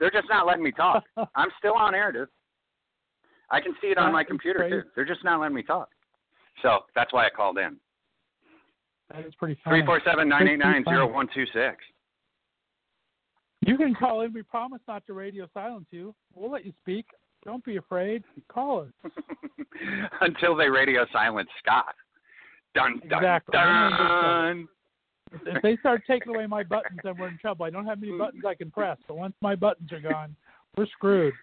[0.00, 1.04] They're just not letting me talk.
[1.36, 2.28] I'm still on air, dude.
[3.50, 4.76] I can see it on That my computer crazy.
[4.76, 4.82] too.
[4.96, 5.88] They're just not letting me talk.
[6.62, 7.76] So that's why I called in.
[9.12, 9.80] That is pretty funny.
[9.80, 11.76] Three four seven nine eight nine zero one two six.
[13.64, 14.32] You can call in.
[14.32, 16.14] We promise not to radio silence you.
[16.34, 17.06] We'll let you speak.
[17.44, 18.22] Don't be afraid.
[18.48, 19.12] Call us.
[20.20, 21.94] Until they radio silence Scott.
[22.74, 23.52] Dun dun Exactly.
[23.52, 24.68] dun.
[25.46, 27.64] If they start taking away my buttons, then we're in trouble.
[27.64, 30.36] I don't have many buttons I can press, but once my buttons are gone,
[30.76, 31.34] we're screwed.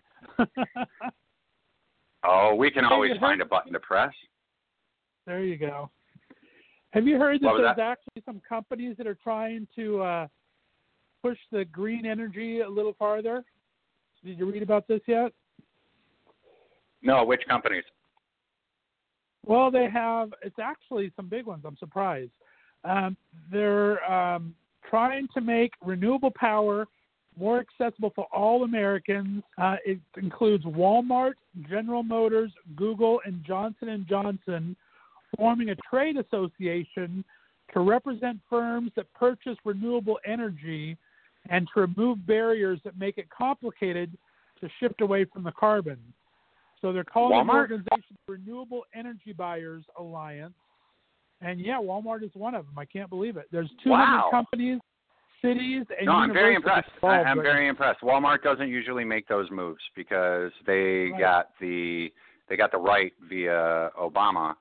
[2.24, 4.11] Oh, we can always find a button to press.
[5.26, 5.89] there you go.
[6.91, 7.80] Have you heard that there's that?
[7.80, 10.28] actually some companies that are trying to uh,
[11.22, 13.43] push the green energy a little farther?
[14.24, 15.32] Did you read about this yet?
[17.01, 17.84] No, which companies?
[19.45, 20.34] Well, they have.
[20.43, 21.63] It's actually some big ones.
[21.65, 22.32] I'm surprised.
[22.84, 23.15] Um,
[23.51, 24.53] they're um,
[24.89, 26.88] trying to make renewable power
[27.38, 29.43] more accessible for all Americans.
[29.57, 31.34] Uh, it includes Walmart,
[31.70, 34.76] General Motors, Google, and Johnson and Johnson
[35.38, 37.24] forming a trade association
[37.74, 40.97] to represent firms that purchase renewable energy
[41.49, 44.17] and to remove barriers that make it complicated
[44.61, 45.97] to shift away from the carbon.
[46.81, 47.61] So they're calling the Walmart?
[47.61, 50.53] organization Renewable Energy Buyers Alliance.
[51.41, 52.77] And yeah, Walmart is one of them.
[52.77, 53.47] I can't believe it.
[53.51, 54.27] There's 200 Wow.
[54.29, 54.79] companies,
[55.41, 56.89] cities, and No, I'm very impressed.
[56.95, 58.01] Involved I'm right very impressed.
[58.01, 61.19] Walmart doesn't usually make those moves because they Right.
[61.19, 62.13] got the
[62.47, 64.55] they got the right via Obama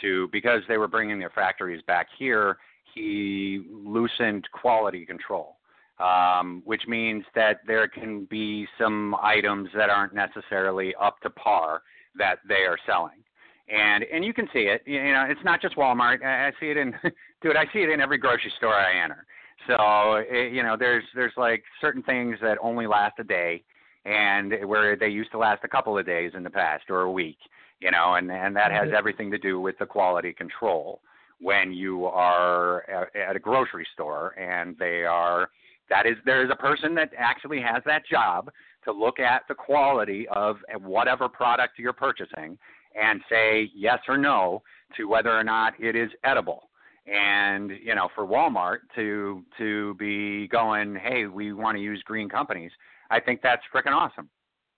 [0.00, 2.58] to because they were bringing their factories back here.
[2.94, 5.58] He loosened quality control,
[5.98, 11.82] um, which means that there can be some items that aren't necessarily up to par
[12.16, 13.22] that they are selling.
[13.68, 14.82] And and you can see it.
[14.86, 16.22] You know, it's not just Walmart.
[16.22, 16.94] I, I see it in,
[17.42, 17.56] dude.
[17.56, 19.24] I see it in every grocery store I enter.
[19.66, 23.62] So it, you know, there's there's like certain things that only last a day,
[24.04, 27.10] and where they used to last a couple of days in the past or a
[27.10, 27.38] week.
[27.80, 31.00] You know, and and that has everything to do with the quality control.
[31.40, 35.48] when you are at, at a grocery store and they are
[35.88, 38.50] that is there is a person that actually has that job
[38.84, 42.58] to look at the quality of whatever product you're purchasing
[43.00, 44.62] and say yes or no
[44.96, 46.70] to whether or not it is edible.
[47.06, 52.30] And you know for Walmart to to be going hey we want to use green
[52.30, 52.70] companies
[53.10, 54.30] I think that's freaking awesome.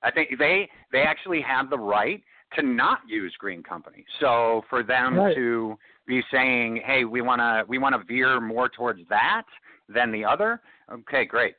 [0.02, 2.20] I think they they actually have the right
[2.56, 5.36] to not use green companies so for them right.
[5.36, 9.44] to be saying hey we want to we want to veer more towards that
[9.88, 10.60] than the other
[10.92, 11.54] okay great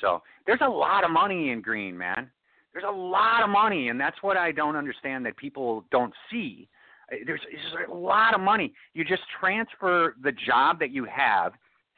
[0.00, 2.30] so there's a lot of money in green man
[2.72, 6.68] there's a lot of money and that's what I don't understand that people don't see
[7.12, 8.72] uh, there's, there's a lot of money.
[8.94, 11.52] You just transfer the job that you have.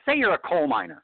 [0.05, 1.03] Say you're a coal miner.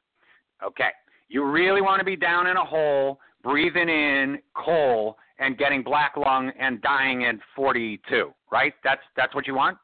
[0.63, 0.89] Okay.
[1.29, 6.15] You really want to be down in a hole, breathing in coal and getting black
[6.15, 8.73] lung and dying at 42, right?
[8.83, 9.77] That's that's what you want?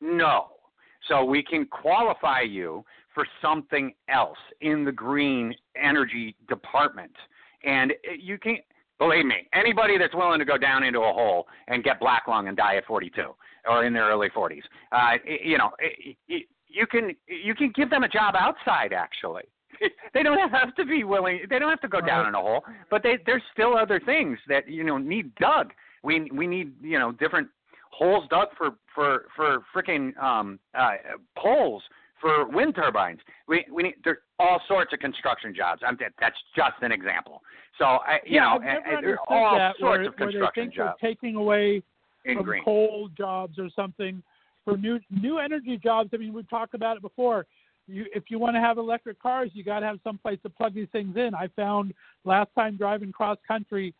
[0.00, 0.46] No.
[1.08, 2.84] So we can qualify you
[3.14, 7.12] for something else in the green energy department.
[7.64, 8.60] And you can't
[8.98, 12.48] believe me, anybody that's willing to go down into a hole and get black lung
[12.48, 13.34] and die at 42
[13.68, 14.62] or in their early 40s.
[14.92, 15.70] Uh, you know,
[16.26, 19.44] you can you can give them a job outside actually.
[20.14, 21.40] they don't have to be willing.
[21.48, 24.38] They don't have to go down in a hole, but they, there's still other things
[24.48, 25.72] that you know need dug.
[26.02, 27.48] We we need you know different
[27.90, 30.94] holes dug for for for freaking um, uh,
[31.36, 31.82] poles
[32.20, 33.20] for wind turbines.
[33.48, 35.82] We we need there's all sorts of construction jobs.
[35.86, 37.42] I'm, that's just an example.
[37.78, 40.16] So I, you yeah, know, I've eh, never eh, there's all that, sorts where, of
[40.16, 40.98] construction where they think jobs.
[41.00, 41.82] They're taking away
[42.24, 42.64] in from green.
[42.64, 44.22] coal jobs or something
[44.64, 46.10] for new new energy jobs.
[46.12, 47.46] I mean, we've talked about it before.
[47.86, 50.48] You, if you want to have electric cars, you got to have some place to
[50.48, 51.34] plug these things in.
[51.34, 51.92] I found
[52.24, 53.92] last time driving cross country,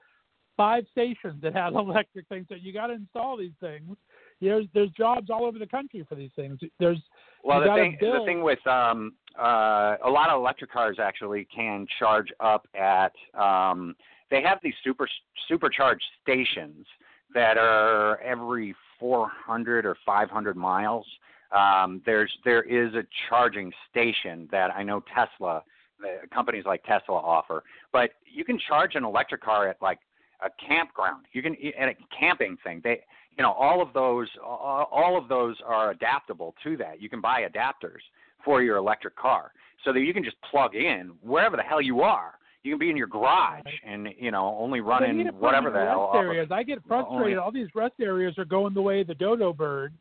[0.56, 2.46] five stations that had electric things.
[2.48, 3.96] So you got to install these things.
[4.41, 6.59] There's there's jobs all over the country for these things.
[6.78, 7.01] There's
[7.43, 8.22] well, the thing build.
[8.22, 13.12] the thing with um, uh, a lot of electric cars actually can charge up at.
[13.39, 13.95] Um,
[14.30, 15.07] they have these super
[15.49, 16.87] supercharged stations
[17.35, 21.07] that are every 400 or 500 miles.
[21.53, 25.62] Um, there's there is a charging station that I know Tesla,
[26.03, 27.62] uh, companies like Tesla offer,
[27.93, 29.99] but you can charge an electric car at like
[30.45, 31.26] a campground.
[31.32, 32.80] You can at a camping thing.
[32.82, 33.03] They
[33.37, 37.01] you know all of those all of those are adaptable to that.
[37.01, 38.03] You can buy adapters
[38.45, 39.53] for your electric car
[39.85, 42.91] so that you can just plug in wherever the hell you are you can be
[42.91, 46.11] in your garage and you know only running whatever the hell.
[46.14, 46.49] Areas.
[46.51, 47.39] I get frustrated.
[47.39, 49.93] All these rest areas are going the way of the dodo bird.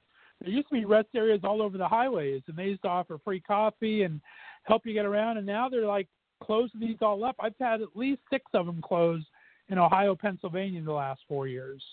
[0.41, 3.19] There used to be rest areas all over the highways, and they used to offer
[3.23, 4.19] free coffee and
[4.63, 5.37] help you get around.
[5.37, 6.07] And now they're like
[6.41, 7.35] closing these all up.
[7.39, 9.21] I've had at least six of them close
[9.67, 11.83] in Ohio, Pennsylvania in the last four years.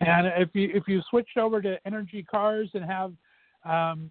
[0.00, 3.12] And if you if you switched over to energy cars and have
[3.64, 4.10] um,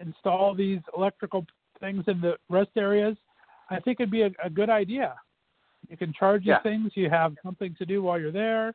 [0.00, 1.44] install these electrical
[1.80, 3.16] things in the rest areas,
[3.70, 5.14] I think it'd be a, a good idea.
[5.88, 6.62] You can charge these yeah.
[6.62, 6.92] things.
[6.94, 8.74] You have something to do while you're there,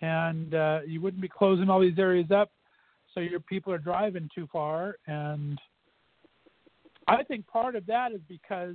[0.00, 2.50] and uh, you wouldn't be closing all these areas up
[3.14, 4.96] so your people are driving too far.
[5.06, 5.58] And
[7.06, 8.74] I think part of that is because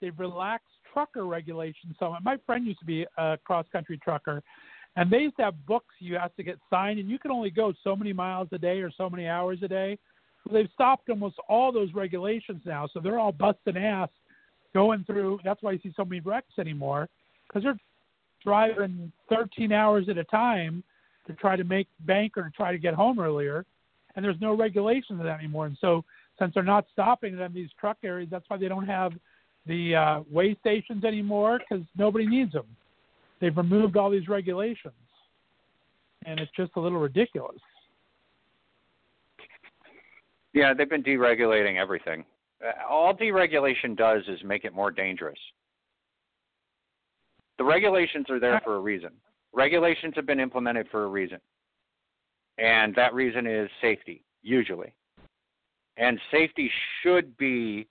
[0.00, 1.94] they've relaxed trucker regulations.
[1.98, 4.42] So my friend used to be a cross-country trucker,
[4.96, 7.50] and they used to have books you have to get signed, and you can only
[7.50, 9.98] go so many miles a day or so many hours a day.
[10.44, 14.08] Well, they've stopped almost all those regulations now, so they're all busting ass
[14.74, 15.40] going through.
[15.44, 17.08] That's why you see so many wrecks anymore
[17.46, 17.78] because they're
[18.42, 20.82] driving 13 hours at a time
[21.26, 23.66] to try to make bank or to try to get home earlier,
[24.14, 25.66] and there's no regulations of that anymore.
[25.66, 26.04] And so,
[26.38, 29.12] since they're not stopping them these truck areas, that's why they don't have
[29.66, 32.66] the uh, way stations anymore because nobody needs them.
[33.40, 34.94] They've removed all these regulations,
[36.24, 37.60] and it's just a little ridiculous.
[40.54, 42.24] Yeah, they've been deregulating everything.
[42.66, 45.38] Uh, all deregulation does is make it more dangerous.
[47.58, 49.10] The regulations are there for a reason.
[49.52, 51.38] Regulations have been implemented for a reason.
[52.58, 54.94] And that reason is safety, usually.
[55.96, 56.70] And safety
[57.02, 57.86] should be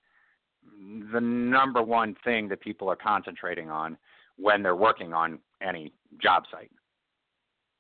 [1.12, 3.98] the number one thing that people are concentrating on
[4.38, 6.72] when they're working on any job site.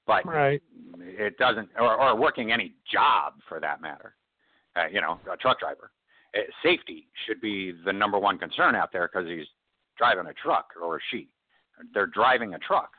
[0.08, 0.62] But right.
[1.00, 4.16] it doesn't, or, or working any job for that matter.
[4.76, 5.92] Uh, you know, a truck driver.
[6.36, 9.48] Uh, safety should be the number one concern out there because he's
[9.98, 11.30] driving a truck or she.
[11.94, 12.90] They're driving a truck.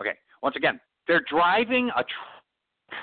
[0.00, 3.00] Okay, once again, they're driving a truck.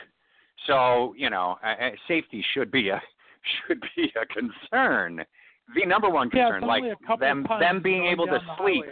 [0.67, 3.01] So you know, uh, safety should be a
[3.67, 5.23] should be a concern.
[5.75, 6.83] The number one concern, yeah, like
[7.19, 8.85] them them being able to sleep.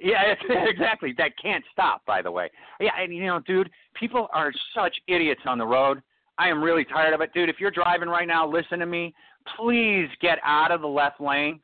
[0.00, 1.14] Yeah, exactly.
[1.18, 2.50] That can't stop, by the way.
[2.80, 6.02] Yeah, and you know, dude, people are such idiots on the road.
[6.38, 7.48] I am really tired of it, dude.
[7.48, 9.14] If you're driving right now, listen to me.
[9.56, 11.60] Please get out of the left lane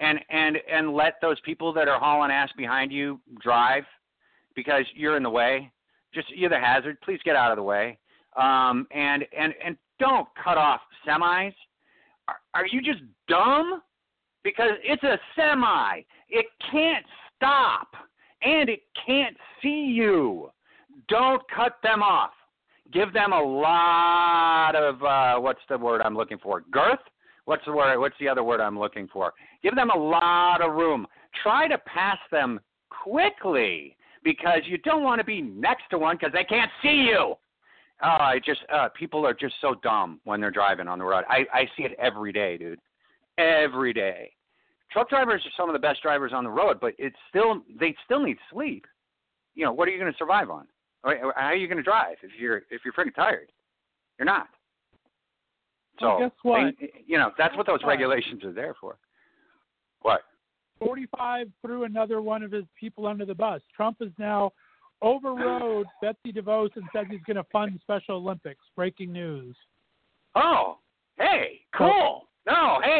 [0.00, 3.84] and and and let those people that are hauling ass behind you drive
[4.56, 5.70] because you're in the way.
[6.12, 7.00] Just you're the hazard.
[7.02, 7.98] Please get out of the way.
[8.36, 11.54] Um, and and and don't cut off semis.
[12.28, 13.82] Are, are you just dumb?
[14.42, 16.00] Because it's a semi.
[16.28, 17.04] It can't
[17.36, 17.88] stop
[18.42, 20.50] and it can't see you.
[21.08, 22.30] Don't cut them off.
[22.92, 26.62] Give them a lot of uh, what's the word I'm looking for?
[26.70, 27.00] Girth.
[27.46, 27.98] What's the word?
[27.98, 29.32] What's the other word I'm looking for?
[29.62, 31.06] Give them a lot of room.
[31.42, 32.60] Try to pass them
[32.90, 37.34] quickly because you don't want to be next to one because they can't see you.
[38.02, 41.24] Oh, I just uh, people are just so dumb when they're driving on the road.
[41.28, 42.78] I I see it every day, dude.
[43.38, 44.33] Every day.
[44.94, 47.96] Truck drivers are some of the best drivers on the road, but it's still they
[48.04, 48.86] still need sleep.
[49.56, 50.68] You know, what are you going to survive on?
[51.04, 51.18] Right?
[51.34, 53.50] How are you going to drive if you're if you're freaking tired?
[54.20, 54.46] You're not.
[55.98, 56.74] So well, guess what?
[56.80, 58.96] They, you know that's what those regulations are there for.
[60.02, 60.20] What?
[60.78, 63.62] 45 threw another one of his people under the bus.
[63.74, 64.52] Trump is now
[65.02, 68.60] overrode Betsy DeVos and says he's going to fund Special Olympics.
[68.76, 69.56] Breaking news.
[70.36, 70.78] Oh,
[71.18, 72.28] hey, cool.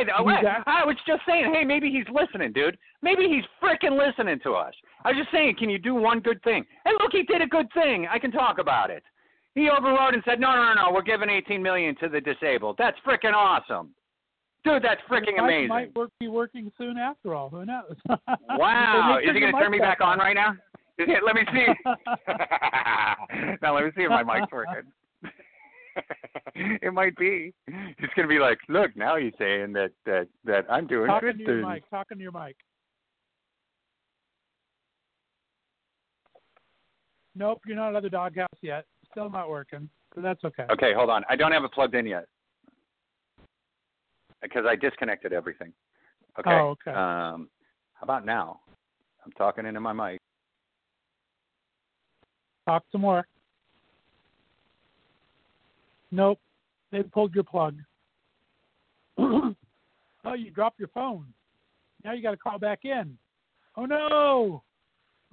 [0.07, 2.79] No, oh, hey, I was just saying, hey, maybe he's listening, dude.
[3.03, 4.75] Maybe he's freaking listening to us.
[5.05, 6.65] I was just saying, can you do one good thing?
[6.85, 8.07] And look, he did a good thing.
[8.11, 9.03] I can talk about it.
[9.55, 12.77] He overrode and said, no, no, no, no, we're giving 18 million to the disabled.
[12.79, 13.95] That's freaking awesome.
[14.65, 15.69] Dude, that's freaking amazing.
[15.69, 17.51] Might work, be working soon after all.
[17.51, 17.95] Who knows?
[18.51, 19.19] wow.
[19.23, 20.55] Is he going to turn me back on right now?
[20.99, 21.67] let me see.
[23.63, 24.91] now let me see if my mic's working.
[26.55, 27.53] it might be.
[27.67, 31.39] He's gonna be like, look, now he's saying that that that I'm doing Talking good
[31.39, 31.61] to things.
[31.61, 31.91] your mic.
[31.91, 32.57] Talking to your mic.
[37.35, 38.85] Nope, you're not at the doghouse yet.
[39.11, 40.67] Still not working, but that's okay.
[40.71, 41.25] Okay, hold on.
[41.29, 42.27] I don't have it plugged in yet
[44.43, 45.73] because I disconnected everything.
[46.39, 46.51] Okay.
[46.51, 46.91] Oh, okay.
[46.91, 47.49] Um,
[47.95, 48.61] how about now?
[49.25, 50.21] I'm talking into my mic.
[52.67, 53.27] Talk some more.
[56.15, 56.39] Nope.
[56.93, 57.77] They pulled your plug.
[59.19, 59.55] oh,
[60.37, 61.27] you dropped your phone.
[62.05, 63.19] Now you got to call back in.
[63.77, 64.63] Oh no,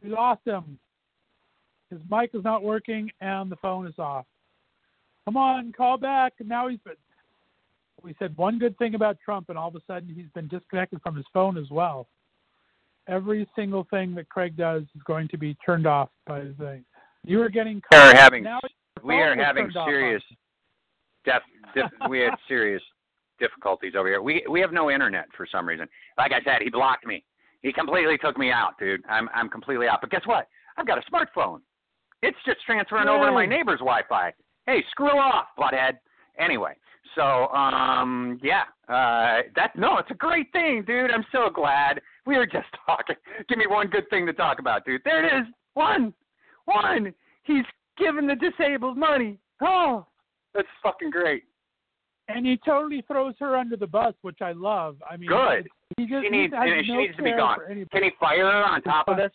[0.01, 0.79] we lost him.
[1.91, 4.25] His mic is not working and the phone is off.
[5.25, 6.33] Come on, call back.
[6.39, 6.95] And now he's been.
[8.01, 10.99] We said one good thing about Trump, and all of a sudden he's been disconnected
[11.03, 12.07] from his phone as well.
[13.07, 16.85] Every single thing that Craig does is going to be turned off by the thing.
[17.23, 17.83] You are getting.
[17.91, 18.43] We are having.
[18.43, 18.61] Now
[19.03, 20.23] we are having serious.
[21.25, 21.41] Def,
[21.75, 22.81] def, we had serious
[23.39, 24.21] difficulties over here.
[24.21, 25.87] We we have no internet for some reason.
[26.17, 27.23] Like I said, he blocked me.
[27.61, 29.01] He completely took me out, dude.
[29.09, 29.99] I'm I'm completely out.
[30.01, 30.47] But guess what?
[30.77, 31.59] I've got a smartphone.
[32.23, 33.13] It's just transferring Yay.
[33.13, 34.31] over to my neighbor's Wi-Fi.
[34.67, 35.97] Hey, screw off, butthead.
[36.39, 36.73] Anyway,
[37.15, 41.11] so um yeah, uh that no, it's a great thing, dude.
[41.11, 41.99] I'm so glad.
[42.25, 43.15] We were just talking.
[43.49, 45.01] Give me one good thing to talk about, dude.
[45.03, 45.47] There it is.
[45.73, 46.13] One.
[46.65, 47.13] One.
[47.43, 47.65] He's
[47.97, 49.39] giving the disabled money.
[49.61, 50.05] Oh,
[50.53, 51.43] that's fucking great.
[52.27, 54.97] And he totally throws her under the bus, which I love.
[55.09, 55.67] I mean, Good.
[55.97, 57.57] He just She needs, she no needs to be gone.
[57.91, 59.31] Can he fire her on top of this?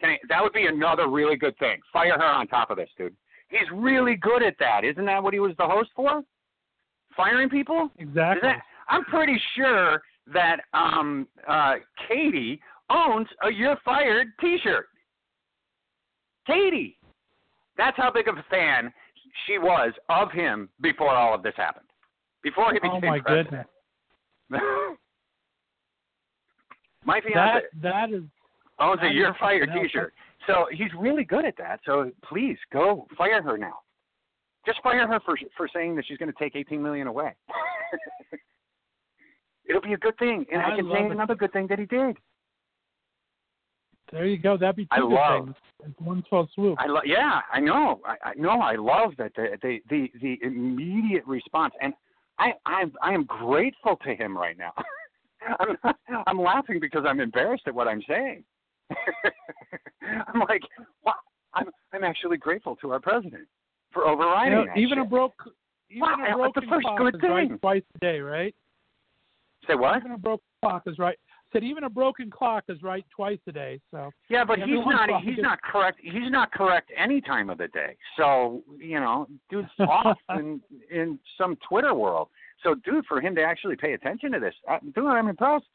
[0.00, 1.78] Can he, that would be another really good thing.
[1.92, 3.14] Fire her on top of this, dude.
[3.48, 4.84] He's really good at that.
[4.84, 6.22] Isn't that what he was the host for?
[7.16, 7.90] Firing people?
[7.98, 8.48] Exactly.
[8.48, 11.74] that, I'm pretty sure that um uh
[12.08, 12.60] Katie
[12.90, 14.86] owns a "You're Fired" T-shirt.
[16.46, 16.98] Katie,
[17.76, 18.92] that's how big of a fan
[19.46, 21.86] she was of him before all of this happened.
[22.42, 23.66] Before he oh, became oh my president.
[24.50, 24.66] goodness.
[27.04, 28.22] My fiance That that is
[28.78, 30.14] owns a "You're Fired" T-shirt,
[30.46, 31.80] so he's really good at that.
[31.84, 33.80] So please go fire her now.
[34.66, 37.34] Just fire her for for saying that she's going to take 18 million away.
[39.68, 41.12] It'll be a good thing, and I, I can say it.
[41.12, 42.16] another good thing that he did.
[44.12, 44.56] There you go.
[44.56, 45.56] That'd be two love- things.
[45.86, 46.78] It's one fell swoop.
[46.80, 48.00] I lo- yeah, I know.
[48.06, 48.60] I, I know.
[48.60, 51.92] I love that the, the the the immediate response, and
[52.38, 54.72] I I'm I am grateful to him right now.
[55.60, 55.96] I'm not,
[56.26, 58.44] I'm laughing because I'm embarrassed at what I'm saying.
[60.32, 60.62] I'm like,
[61.04, 61.12] wow,
[61.54, 63.46] I'm I'm actually grateful to our president
[63.92, 65.10] for You overriding know, that even a shit.
[65.10, 65.34] broke
[65.90, 67.58] even Wow, a that's the broken first clock good is right thing.
[67.58, 68.54] twice a day, right?
[69.68, 69.98] Say what?
[69.98, 71.18] Even a broken clock is right.
[71.54, 73.80] Said even a broken clock is right twice a day.
[73.92, 75.08] So Yeah, but he's not.
[75.22, 76.00] He's not correct.
[76.02, 77.96] He's not correct any time of the day.
[78.16, 82.28] So you know, dude's off in in some Twitter world.
[82.64, 85.66] So, dude, for him to actually pay attention to this, uh, dude, I'm impressed.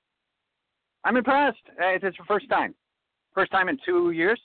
[1.06, 1.62] I'm impressed.
[1.70, 2.76] Uh, it's the first time,
[3.34, 4.42] first time in two years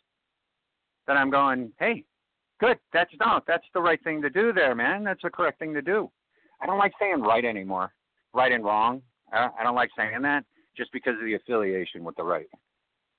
[1.08, 1.72] that I'm going.
[1.80, 2.04] Hey,
[2.60, 2.78] Good.
[2.92, 3.40] That's no.
[3.48, 5.02] That's the right thing to do, there, man.
[5.02, 6.10] That's the correct thing to do.
[6.60, 7.92] I don't like saying right anymore.
[8.32, 9.02] Right and wrong.
[9.32, 10.44] I, I don't like saying that
[10.76, 12.48] just because of the affiliation with the right,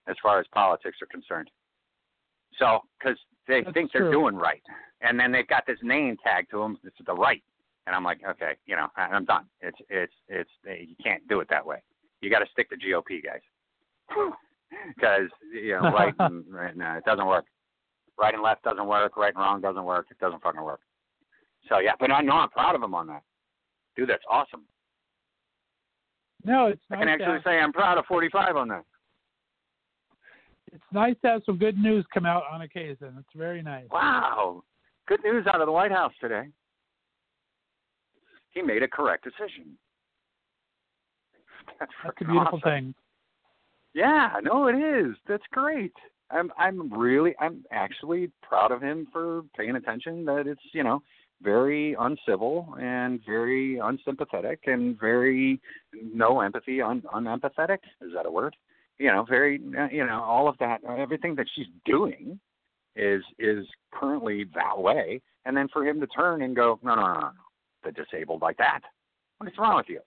[0.08, 1.50] as far as politics are concerned.
[2.60, 4.02] So, because they That's think true.
[4.04, 4.62] they're doing right,
[5.02, 6.78] and then they've got this name tag to them.
[6.84, 7.44] It's the right,
[7.86, 9.46] and I'm like, okay, you know, I'm done.
[9.62, 11.82] It's it's it's you can't do it that way.
[12.22, 13.42] You got to stick to GOP, guys,
[14.96, 17.46] because you know, right and right, no, it doesn't work.
[18.18, 19.18] Right and left doesn't work.
[19.18, 20.08] Right and wrong doesn't work.
[20.10, 20.80] It doesn't fucking work.
[21.70, 23.24] So yeah, but I know I'm proud of him on that.
[23.96, 24.64] Dude, that's awesome.
[26.46, 28.84] No, it's I can actually say I'm proud of 45 on that.
[30.72, 33.16] it's nice to have some good news come out on occasion.
[33.18, 33.86] It's very nice.
[33.92, 34.64] Wow.
[35.08, 36.48] Good news out of the White House today.
[38.52, 39.78] He made a correct decision.
[41.80, 42.62] That's, That's a beautiful awesome.
[42.62, 42.96] thing.
[43.94, 45.16] Yeah, no, it is.
[45.28, 45.94] That's great.
[46.32, 51.02] I'm I'm really I'm actually proud of him for paying attention that it's, you know,
[51.42, 55.60] very uncivil and very unsympathetic and very
[55.94, 57.80] no empathy, un, unempathetic.
[58.02, 58.56] Is that a word?
[58.98, 62.40] You know, very uh, you know, all of that everything that she's doing
[62.96, 65.22] is is currently that way.
[65.46, 67.30] And then for him to turn and go, No, no, no, no, no.
[67.84, 68.80] The disabled like that.
[69.38, 70.00] What is wrong with you?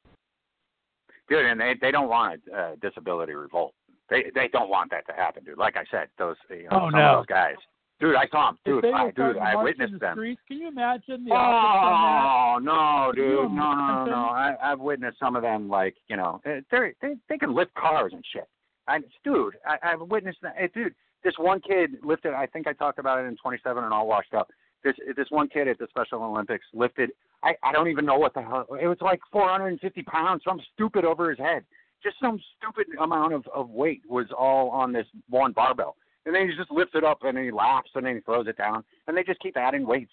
[1.28, 3.74] Dude, and they they don't want a uh, disability revolt.
[4.08, 5.58] They they don't want that to happen, dude.
[5.58, 7.06] Like I said, those you know, Oh, some no.
[7.10, 7.56] of those guys.
[8.00, 8.58] Dude, I saw them.
[8.64, 10.14] Dude, I, dude, I witnessed the them.
[10.14, 14.16] Streets, can you imagine the Oh no, dude, no, no, no, no.
[14.30, 15.68] I, I've witnessed some of them.
[15.68, 18.48] Like you know, eh, they they they can lift cars and shit.
[18.86, 20.54] I, dude, I, I've witnessed that.
[20.58, 20.94] eh, dude,
[21.24, 22.34] this one kid lifted.
[22.34, 24.48] I think I talked about it in 27 and all washed up.
[24.84, 27.10] This this one kid at the Special Olympics lifted.
[27.42, 28.64] I I don't even know what the hell.
[28.80, 31.64] It was like 450 pounds, some stupid over his head.
[32.00, 35.96] Just some stupid amount of of weight was all on this one barbell.
[36.28, 38.46] And then he just lifts it up and then he laughs and then he throws
[38.48, 40.12] it down and they just keep adding weights.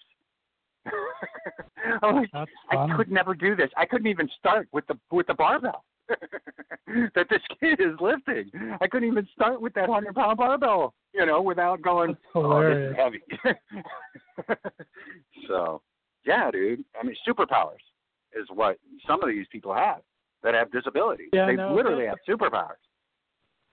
[2.02, 2.30] I'm like,
[2.70, 3.68] I could never do this.
[3.76, 8.50] I couldn't even start with the with the barbell that this kid is lifting.
[8.80, 12.92] I couldn't even start with that hundred pound barbell, you know, without going, "Oh, this
[12.92, 13.22] is heavy."
[15.48, 15.82] so,
[16.24, 16.82] yeah, dude.
[16.98, 17.84] I mean, superpowers
[18.34, 20.00] is what some of these people have
[20.42, 21.28] that have disabilities.
[21.34, 22.80] Yeah, they no, literally have superpowers.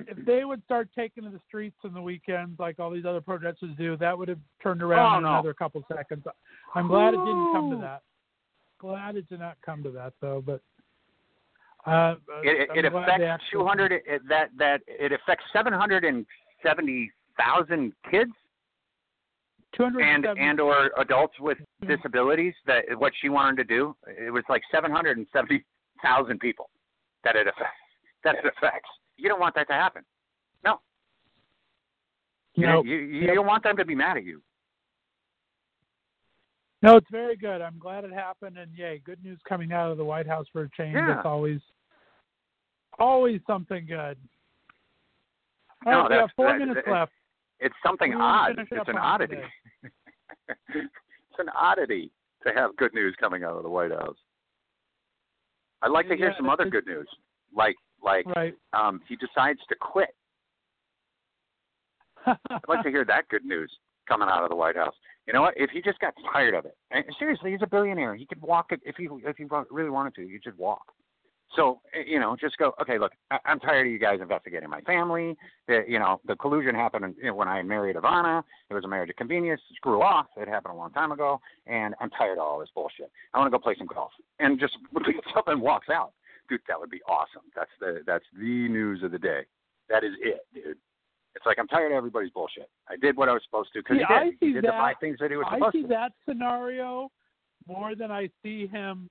[0.08, 3.22] If they would start taking to the streets on the weekends like all these other
[3.22, 5.30] protesters do, that would have turned around Oh, in no.
[5.30, 6.26] another couple seconds.
[6.76, 8.02] I'm glad it didn't come to that.
[8.80, 10.62] Glad it did not come to that though, but
[11.86, 13.92] uh, It, it, it affects actually- 200.
[13.92, 18.32] It, that that it affects 770,000 kids
[19.76, 24.44] 270 and and or adults with disabilities that what she wanted to do it was
[24.48, 26.70] like 770,000 people
[27.24, 27.74] that it affects
[28.24, 30.04] that it affects you don't want that to happen
[30.64, 30.80] no
[32.56, 32.86] you Nope.
[32.86, 33.36] you, you Yep.
[33.36, 34.42] don't want them to be mad at you
[36.82, 37.62] No, it's very good.
[37.62, 40.64] I'm glad it happened, and yay, good news coming out of the White House for
[40.64, 40.96] a change.
[40.96, 41.08] Yeah.
[41.14, 41.62] That's always,
[43.00, 44.18] always something good.
[45.86, 47.14] All No, right, we have four that- minutes that- left.
[47.62, 49.38] it's something odd it's an oddity
[50.50, 52.12] it's an oddity
[52.46, 54.18] to have good news coming out of the white house
[55.84, 57.08] i'd like to hear Yeah, some other good news
[57.56, 58.54] like like Right.
[58.74, 60.10] um he decides to quit
[62.26, 62.38] I'd
[62.68, 63.72] like to hear that good news
[64.08, 64.96] coming out of the White House.
[65.28, 65.54] You know what?
[65.58, 68.16] If he just got tired of it, and seriously, he's a billionaire.
[68.16, 70.28] He could walk it if he if he really wanted to.
[70.28, 70.84] He could walk.
[71.56, 72.74] So eh, you know, just go.
[72.82, 75.36] Okay, look, I, I'm tired of you guys investigating my family.
[75.68, 78.44] The, you know, the collusion happened you know, when I married Ivana.
[78.70, 79.62] It was a marriage of convenience.
[79.76, 80.28] Screw off.
[80.36, 83.12] It happened a long time ago, and I'm tired of all this bullshit.
[83.34, 84.12] I want to go play some golf.
[84.40, 86.14] And just picks up and walks out.
[86.54, 87.42] Dude, that would be awesome.
[87.56, 89.42] That's the that's the news of the day.
[89.90, 90.78] That is it, dude.
[91.36, 92.70] It's like I'm tired of everybody's bullshit.
[92.88, 94.34] I did what I was supposed to because he I did.
[94.40, 95.88] He see did the that- five things that he was I see to.
[95.88, 97.10] that scenario
[97.68, 99.10] more than I see him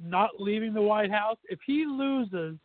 [0.00, 1.36] not leaving the White House.
[1.50, 2.56] If he loses,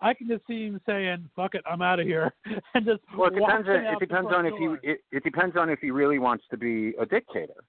[0.00, 2.34] I can just see him saying, "Fuck it, I'm out of here,"
[2.74, 3.66] and just Well, it depends.
[3.66, 4.78] On, it depends on if door.
[4.82, 4.90] he.
[4.90, 7.64] It, it depends on if he really wants to be a dictator.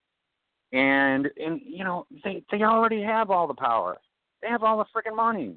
[0.74, 3.98] And and you know they they already have all the power.
[4.42, 5.56] They have all the freaking money.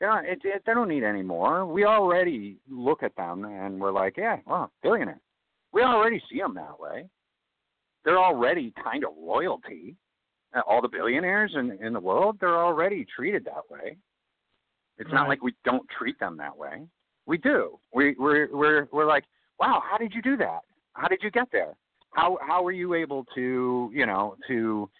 [0.00, 0.24] They don't.
[0.24, 1.66] It, it, they don't need any more.
[1.66, 5.20] We already look at them and we're like, yeah, well, billionaire.
[5.72, 7.06] We already see them that way.
[8.04, 9.94] They're already kind of royalty.
[10.56, 13.96] Uh, All the billionaires in in the world, they're already treated that way.
[14.98, 16.82] It's not like we don't treat them that way.
[17.26, 17.78] We do.
[17.94, 19.24] We we're we're we're like,
[19.58, 20.60] wow, how did you do that?
[20.94, 21.74] How did you get there?
[22.12, 24.90] How how were you able to you know to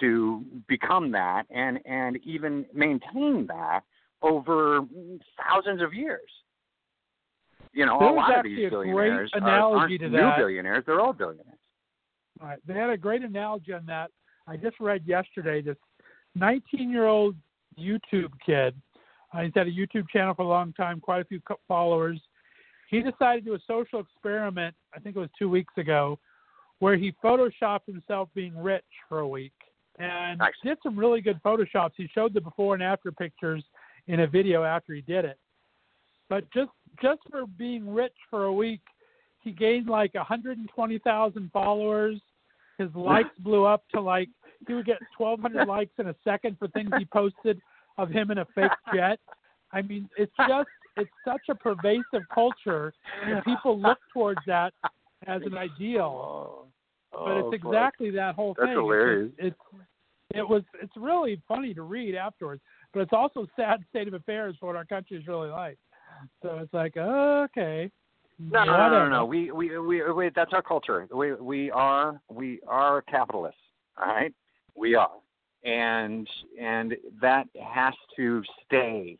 [0.00, 3.80] to become that and and even maintain that
[4.22, 4.80] over
[5.42, 6.28] thousands of years?
[7.72, 10.36] You know, There a lot of these billionaires are, new that.
[10.38, 11.58] billionaires; they're all billionaires.
[12.40, 12.58] All right.
[12.66, 14.10] They had a great analogy on that.
[14.46, 15.76] I just read yesterday this
[16.34, 17.36] 19 year old
[17.78, 18.74] YouTube kid.
[19.32, 22.20] Uh, he's had a YouTube channel for a long time, quite a few followers.
[22.88, 26.18] He decided to do a social experiment, I think it was two weeks ago,
[26.80, 29.52] where he photoshopped himself being rich for a week
[30.00, 30.54] and Nice.
[30.64, 31.92] did some really good photoshops.
[31.96, 33.62] He showed the before and after pictures
[34.06, 35.38] in a video after he did it.
[36.28, 36.70] But just
[37.02, 38.80] just for being rich for a week,
[39.42, 42.20] he gained like 120,000 followers.
[42.78, 44.28] His likes blew up to like
[44.66, 47.60] he would get 1,200 likes in a second for things he posted
[47.98, 49.18] of him in a fake jet.
[49.72, 52.92] I mean, it's just it's such a pervasive culture,
[53.24, 54.72] and people look towards that
[55.26, 56.66] as an ideal.
[57.12, 58.76] Oh, But it's oh, exactly that whole That's thing.
[58.76, 59.32] hilarious.
[59.38, 59.84] It's, it's
[60.32, 60.62] it was
[61.00, 62.60] really funny to read afterwards,
[62.92, 65.78] but it's also sad state of affairs for what our country is really like.
[66.42, 67.90] So it's like okay,
[68.38, 71.06] No, no, no, no, We, we, we, we, that's our culture.
[71.14, 73.60] We, we are, we are capitalists.
[74.00, 74.32] All right,
[74.74, 75.10] we are,
[75.64, 76.26] and
[76.60, 79.18] and that has to stay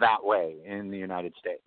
[0.00, 1.62] that way in the United States.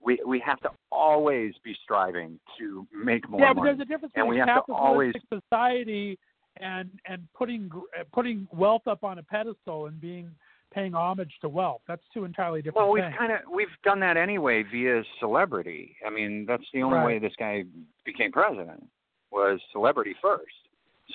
[0.00, 3.70] We, we have to always be striving to make more yeah, but money.
[3.70, 6.18] there's a difference And we between have to capitalistic society
[6.60, 10.30] and and putting gr- uh, putting wealth up on a pedestal and being
[10.72, 11.80] paying homage to wealth.
[11.88, 15.96] That's two entirely different Well, we've kind of we've done that anyway via celebrity.
[16.06, 17.06] I mean, that's the only Right.
[17.06, 17.64] way this guy
[18.04, 18.84] became president
[19.30, 20.44] was celebrity first.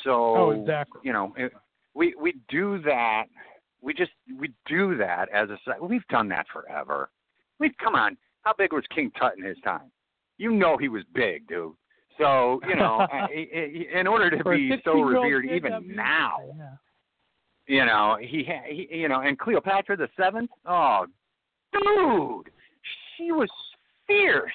[0.04, 1.02] So, Oh, exactly.
[1.04, 1.54] you know, it,
[1.94, 3.26] we we do that.
[3.82, 5.58] We just we do that as a.
[5.86, 7.10] We've done that forever.
[7.60, 8.18] We've come on.
[8.42, 9.92] How big was King Tut in his time?
[10.38, 11.74] You know he was big, dude.
[12.18, 16.76] So you know, in order to For be so revered kid, even now, yeah.
[17.68, 20.52] you know, he, he you know, and Cleopatra the seventh.
[20.66, 21.06] Oh,
[21.72, 22.52] dude,
[23.18, 23.50] she was
[24.08, 24.52] fierce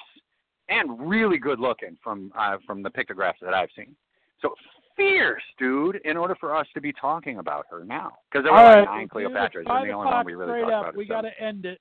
[0.68, 3.94] and really good looking from uh, from the pictographs that I've seen.
[4.40, 4.54] So
[4.96, 6.00] fierce, dude.
[6.04, 8.98] In order for us to be talking about her now, because there were like right,
[8.98, 10.82] nine Cleopatras, and the only one we really talked up.
[10.82, 11.80] about We got to end it.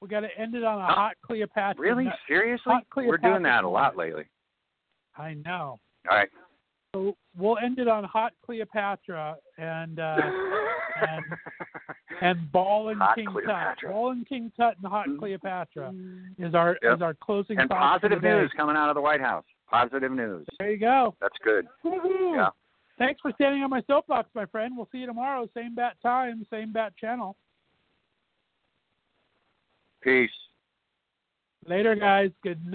[0.00, 0.94] We got to end it on a Huh?
[0.94, 1.82] hot Cleopatra.
[1.82, 4.24] Really, seriously, hot we're doing that a lot lately.
[5.18, 5.78] I know.
[6.10, 6.28] All right.
[6.94, 10.16] So we'll end it on hot Cleopatra and uh,
[11.08, 11.24] and
[12.22, 13.34] and Ball and Hot King Tut.
[13.34, 13.90] Cleopatra.
[13.90, 15.92] Ball and King Tut and hot Cleopatra
[16.38, 16.96] is our Yep.
[16.96, 19.44] is our closing and positive news coming out of the White House.
[19.70, 20.46] Positive news.
[20.58, 21.14] There you go.
[21.20, 21.66] That's good.
[21.84, 22.36] Woohoo.
[22.36, 22.48] Yeah.
[22.98, 24.74] Thanks for standing on my soapbox, my friend.
[24.76, 27.36] We'll see you tomorrow, same bat time, same bat channel.
[30.02, 30.30] Peace.
[31.66, 32.30] Later, guys.
[32.42, 32.72] Good night.